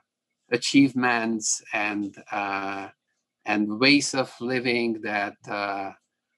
achievements 0.50 1.62
and, 1.72 2.14
uh, 2.32 2.88
and 3.44 3.78
ways 3.80 4.14
of 4.14 4.32
living 4.40 5.00
that 5.02 5.36
uh, 5.48 5.92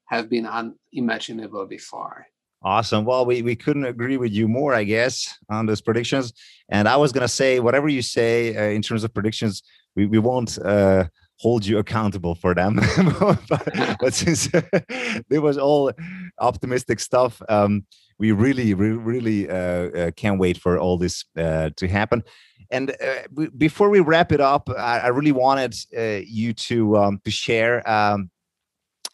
have 0.07 0.29
been 0.29 0.47
unimaginable 0.47 1.67
before. 1.67 2.27
Awesome. 2.65 3.05
Well, 3.05 3.27
we, 3.27 3.43
we 3.43 3.57
couldn't 3.57 3.87
agree 3.87 4.17
with 4.17 4.33
you 4.33 4.47
more, 4.47 4.73
I 4.75 4.85
guess, 4.85 5.37
on 5.51 5.67
those 5.67 5.81
predictions. 5.81 6.33
And 6.69 6.89
I 6.89 6.97
was 6.97 7.11
going 7.11 7.23
to 7.23 7.29
say, 7.29 7.59
whatever 7.59 7.89
you 7.89 8.03
say 8.03 8.57
uh, 8.57 8.71
in 8.71 8.83
terms 8.83 9.03
of 9.03 9.13
predictions, 9.13 9.63
we, 9.97 10.07
we 10.07 10.19
won't 10.21 10.59
uh, 10.59 11.07
hold 11.43 11.67
you 11.67 11.79
accountable 11.79 12.37
for 12.37 12.55
them. 12.55 12.77
but, 13.49 13.97
but, 14.01 14.15
since 14.15 14.49
it 15.31 15.43
was 15.43 15.59
all 15.59 15.93
optimistic 16.39 17.01
stuff, 17.01 17.43
um, 17.49 17.85
we 18.19 18.31
really, 18.31 18.75
re 18.75 18.91
really 18.93 19.51
uh, 19.51 19.55
uh, 19.55 20.11
can't 20.13 20.39
wait 20.39 20.57
for 20.57 20.79
all 20.79 20.97
this 20.99 21.25
uh, 21.37 21.71
to 21.77 21.89
happen. 21.89 22.23
And 22.71 22.91
uh, 22.91 23.47
before 23.59 23.91
we 23.91 24.01
wrap 24.01 24.31
it 24.31 24.41
up, 24.41 24.71
I, 24.71 25.01
I 25.01 25.09
really 25.09 25.33
wanted 25.33 25.75
uh, 25.97 26.21
you 26.25 26.53
to 26.69 26.97
um, 26.97 27.21
to 27.25 27.31
share 27.31 27.75
um, 27.91 28.31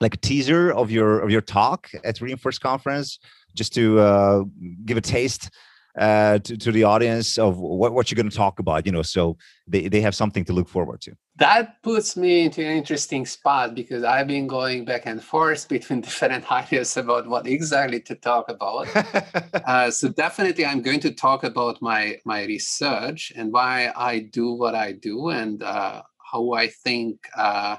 like 0.01 0.15
a 0.15 0.19
teaser 0.19 0.71
of 0.71 0.91
your 0.91 1.21
of 1.21 1.31
your 1.31 1.41
talk 1.41 1.91
at 2.05 2.21
Reinforce 2.21 2.59
Conference, 2.59 3.19
just 3.55 3.73
to 3.75 3.99
uh, 3.99 4.45
give 4.85 4.99
a 4.99 5.01
taste 5.01 5.51
uh, 5.99 6.39
to, 6.39 6.57
to 6.57 6.71
the 6.73 6.85
audience 6.85 7.39
of 7.39 7.59
what, 7.59 7.93
what 7.93 8.11
you're 8.11 8.17
going 8.17 8.31
to 8.31 8.37
talk 8.37 8.59
about, 8.59 8.87
you 8.87 8.93
know, 8.93 9.03
so 9.03 9.37
they, 9.67 9.89
they 9.89 10.01
have 10.01 10.15
something 10.15 10.45
to 10.45 10.53
look 10.53 10.69
forward 10.69 11.01
to. 11.01 11.13
That 11.39 11.83
puts 11.83 12.17
me 12.17 12.45
into 12.45 12.63
an 12.63 12.77
interesting 12.77 13.25
spot 13.25 13.75
because 13.75 14.03
I've 14.03 14.27
been 14.27 14.49
going 14.49 14.85
back 14.85 15.07
and 15.07 15.23
forth 15.23 15.69
between 15.69 16.01
different 16.09 16.51
ideas 16.51 16.97
about 16.97 17.29
what 17.29 17.47
exactly 17.47 18.01
to 18.01 18.15
talk 18.17 18.49
about. 18.49 18.89
uh, 19.67 19.91
so 19.91 20.09
definitely, 20.09 20.67
I'm 20.67 20.83
going 20.83 21.01
to 21.01 21.13
talk 21.13 21.45
about 21.45 21.81
my 21.81 22.19
my 22.25 22.45
research 22.45 23.33
and 23.37 23.53
why 23.53 23.93
I 23.95 24.19
do 24.21 24.53
what 24.53 24.75
I 24.75 24.93
do 24.93 25.29
and 25.29 25.63
uh, 25.63 26.03
how 26.33 26.53
I 26.55 26.69
think 26.69 27.29
uh, 27.37 27.77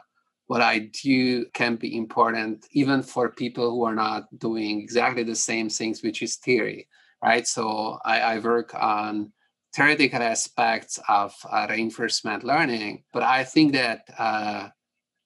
what 0.47 0.61
I 0.61 0.89
do 1.03 1.45
can 1.53 1.75
be 1.75 1.97
important 1.97 2.65
even 2.71 3.03
for 3.03 3.29
people 3.29 3.71
who 3.71 3.83
are 3.83 3.95
not 3.95 4.23
doing 4.39 4.79
exactly 4.79 5.23
the 5.23 5.35
same 5.35 5.69
things, 5.69 6.01
which 6.01 6.21
is 6.21 6.37
theory 6.37 6.87
right? 7.21 7.45
So 7.45 7.99
I, 8.05 8.19
I 8.21 8.39
work 8.39 8.73
on 8.73 9.33
theoretical 9.73 10.21
aspects 10.21 10.99
of 11.07 11.33
uh, 11.49 11.67
reinforcement 11.69 12.43
learning, 12.43 13.03
but 13.13 13.23
I 13.23 13.43
think 13.43 13.73
that 13.73 14.01
uh, 14.17 14.69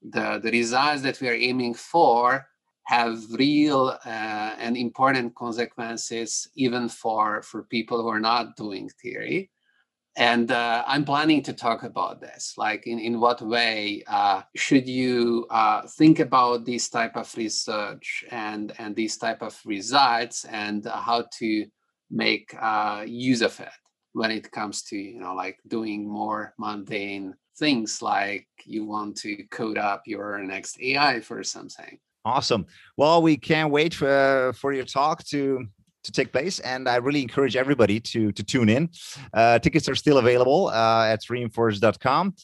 the, 0.02 0.40
the 0.44 0.52
results 0.52 1.02
that 1.04 1.22
we 1.22 1.30
are 1.30 1.34
aiming 1.34 1.76
for 1.76 2.46
have 2.86 3.24
real 3.32 3.98
uh, 4.06 4.56
and 4.58 4.76
important 4.76 5.34
consequences 5.36 6.50
even 6.56 6.90
for, 6.90 7.42
for 7.44 7.64
people 7.64 8.02
who 8.02 8.10
are 8.10 8.20
not 8.20 8.58
doing 8.58 8.90
theory. 9.02 9.50
And 10.16 10.52
uh, 10.52 10.84
I'm 10.86 11.06
planning 11.06 11.42
to 11.44 11.54
talk 11.54 11.84
about 11.84 12.22
this, 12.22 12.54
like 12.58 12.86
in, 12.86 13.00
in 13.00 13.20
what 13.20 13.42
way 13.42 14.04
uh, 14.06 14.42
should 14.56 14.88
you 14.88 15.48
uh, 15.50 15.88
think 15.88 16.20
about 16.20 16.66
this 16.66 16.90
type 16.90 17.16
of 17.16 17.34
research 17.36 18.24
and, 18.30 18.74
and 18.78 18.96
these 18.96 19.18
type 19.18 19.42
of 19.42 19.60
results 19.66 20.46
and 20.46 20.86
how 20.86 21.26
to 21.40 21.66
make 22.12 22.54
use 23.08 23.42
of 23.42 23.60
it 23.60 23.70
when 24.14 24.32
it 24.32 24.52
comes 24.52 24.84
to 24.84 24.98
you 24.98 25.20
know 25.20 25.36
like 25.36 25.60
doing 25.68 26.08
more 26.08 26.54
mundane 26.58 27.36
things 27.58 28.02
like 28.02 28.48
you 28.66 28.86
want 28.86 29.16
to 29.18 29.44
code 29.52 29.78
up 29.78 30.04
your 30.06 30.40
next 30.40 30.82
AI 30.82 31.20
for 31.20 31.44
something. 31.44 32.00
Awesome. 32.26 32.66
Well, 32.98 33.22
we 33.22 33.38
can't 33.38 33.72
wait 33.72 33.94
for, 33.94 34.54
for 34.56 34.74
your 34.74 34.86
talk 34.86 35.24
to 35.26 35.66
to 36.06 36.12
take 36.12 36.34
place, 36.34 36.60
and 36.60 36.90
I 36.90 36.98
really 36.98 37.22
encourage 37.22 37.56
everybody 37.56 38.00
to 38.00 38.32
to 38.34 38.44
tune 38.44 38.70
in. 38.70 38.90
Uh, 39.34 39.60
tickets 39.60 39.88
are 39.88 39.96
still 39.96 40.18
available 40.18 40.68
uh, 40.68 41.06
at 41.06 41.22
reinforce.com. 41.30 42.36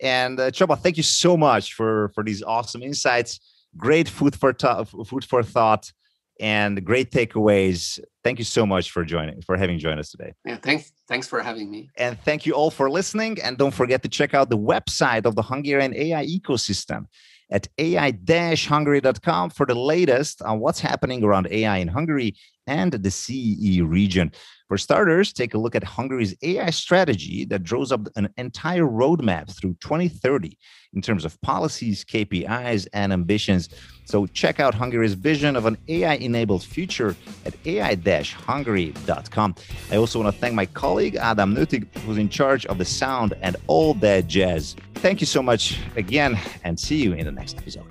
And 0.00 0.38
uh, 0.38 0.50
Csaba, 0.52 0.78
thank 0.78 0.96
you 0.96 1.02
so 1.02 1.36
much 1.36 1.74
for 1.74 2.10
for 2.14 2.22
these 2.22 2.42
awesome 2.42 2.82
insights. 2.82 3.40
Great 3.76 4.08
food 4.08 4.36
for 4.36 4.52
th- 4.52 4.88
food 5.06 5.24
for 5.24 5.42
thought 5.42 5.92
and 6.40 6.82
great 6.84 7.10
takeaways. 7.10 8.00
Thank 8.24 8.38
you 8.38 8.44
so 8.44 8.66
much 8.66 8.90
for 8.90 9.04
joining, 9.04 9.42
for 9.42 9.56
having 9.56 9.78
joined 9.78 10.00
us 10.00 10.10
today. 10.10 10.32
Yeah, 10.44 10.56
thanks. 10.56 10.92
Thanks 11.08 11.28
for 11.28 11.42
having 11.42 11.70
me. 11.70 11.90
And 11.96 12.18
thank 12.20 12.46
you 12.46 12.54
all 12.54 12.70
for 12.70 12.90
listening. 12.90 13.40
And 13.42 13.56
don't 13.58 13.74
forget 13.74 14.02
to 14.02 14.08
check 14.08 14.34
out 14.34 14.50
the 14.50 14.58
website 14.58 15.26
of 15.26 15.34
the 15.34 15.42
Hungarian 15.42 15.94
AI 15.94 16.26
ecosystem 16.26 17.06
at 17.50 17.68
ai-hungary.com 17.78 19.50
for 19.50 19.66
the 19.66 19.74
latest 19.74 20.42
on 20.42 20.60
what's 20.60 20.80
happening 20.80 21.24
around 21.24 21.48
AI 21.50 21.78
in 21.78 21.88
Hungary 21.88 22.34
and 22.66 22.92
the 22.92 23.10
CE 23.10 23.80
region. 23.80 24.32
For 24.68 24.78
starters, 24.78 25.32
take 25.32 25.54
a 25.54 25.58
look 25.58 25.74
at 25.74 25.82
Hungary's 25.82 26.36
AI 26.42 26.70
strategy 26.70 27.44
that 27.46 27.64
draws 27.64 27.90
up 27.90 28.06
an 28.14 28.32
entire 28.36 28.84
roadmap 28.84 29.50
through 29.58 29.76
2030 29.80 30.56
in 30.92 31.02
terms 31.02 31.24
of 31.24 31.40
policies, 31.40 32.04
KPIs, 32.04 32.86
and 32.92 33.12
ambitions. 33.12 33.68
So 34.04 34.26
check 34.26 34.60
out 34.60 34.74
Hungary's 34.74 35.14
vision 35.14 35.56
of 35.56 35.66
an 35.66 35.76
AI-enabled 35.88 36.62
future 36.62 37.16
at 37.44 37.54
ai-hungary.com. 37.66 39.54
I 39.90 39.96
also 39.96 40.22
want 40.22 40.32
to 40.34 40.40
thank 40.40 40.54
my 40.54 40.66
colleague 40.66 41.16
Adam 41.16 41.56
Nötig, 41.56 41.88
who's 41.98 42.18
in 42.18 42.28
charge 42.28 42.64
of 42.66 42.78
the 42.78 42.84
sound 42.84 43.34
and 43.42 43.56
all 43.66 43.94
that 43.94 44.28
jazz. 44.28 44.76
Thank 45.00 45.22
you 45.22 45.26
so 45.26 45.42
much 45.42 45.78
again, 45.96 46.38
and 46.62 46.78
see 46.78 47.02
you 47.02 47.14
in 47.14 47.24
the 47.24 47.32
next 47.32 47.56
episode. 47.56 47.90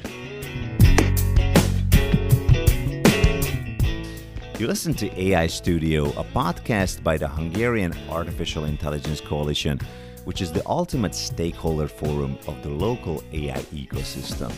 You 4.60 4.68
listen 4.68 4.94
to 4.94 5.20
AI 5.20 5.48
Studio, 5.48 6.10
a 6.10 6.24
podcast 6.24 7.02
by 7.02 7.18
the 7.18 7.28
Hungarian 7.28 7.96
Artificial 8.12 8.66
Intelligence 8.66 9.22
Coalition, 9.22 9.80
which 10.26 10.40
is 10.40 10.52
the 10.52 10.62
ultimate 10.68 11.16
stakeholder 11.16 11.88
forum 11.88 12.38
of 12.46 12.62
the 12.62 12.70
local 12.70 13.24
AI 13.34 13.58
ecosystem. 13.74 14.52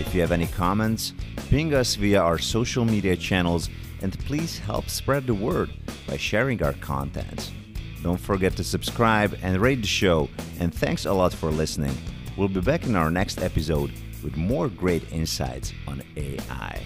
If 0.00 0.14
you 0.14 0.22
have 0.22 0.32
any 0.32 0.46
comments, 0.46 1.12
ping 1.50 1.74
us 1.74 1.96
via 1.96 2.22
our 2.22 2.38
social 2.38 2.86
media 2.86 3.16
channels 3.16 3.68
and 4.00 4.18
please 4.20 4.58
help 4.58 4.88
spread 4.88 5.26
the 5.26 5.34
word 5.34 5.68
by 6.08 6.16
sharing 6.16 6.62
our 6.62 6.72
content. 6.74 7.52
Don't 8.02 8.20
forget 8.20 8.56
to 8.56 8.64
subscribe 8.64 9.38
and 9.42 9.60
rate 9.60 9.80
the 9.80 9.86
show, 9.86 10.28
and 10.58 10.74
thanks 10.74 11.06
a 11.06 11.12
lot 11.12 11.32
for 11.32 11.50
listening. 11.50 11.96
We'll 12.36 12.48
be 12.48 12.60
back 12.60 12.84
in 12.84 12.96
our 12.96 13.10
next 13.10 13.40
episode 13.40 13.92
with 14.24 14.36
more 14.36 14.68
great 14.68 15.10
insights 15.12 15.72
on 15.86 16.02
AI. 16.16 16.82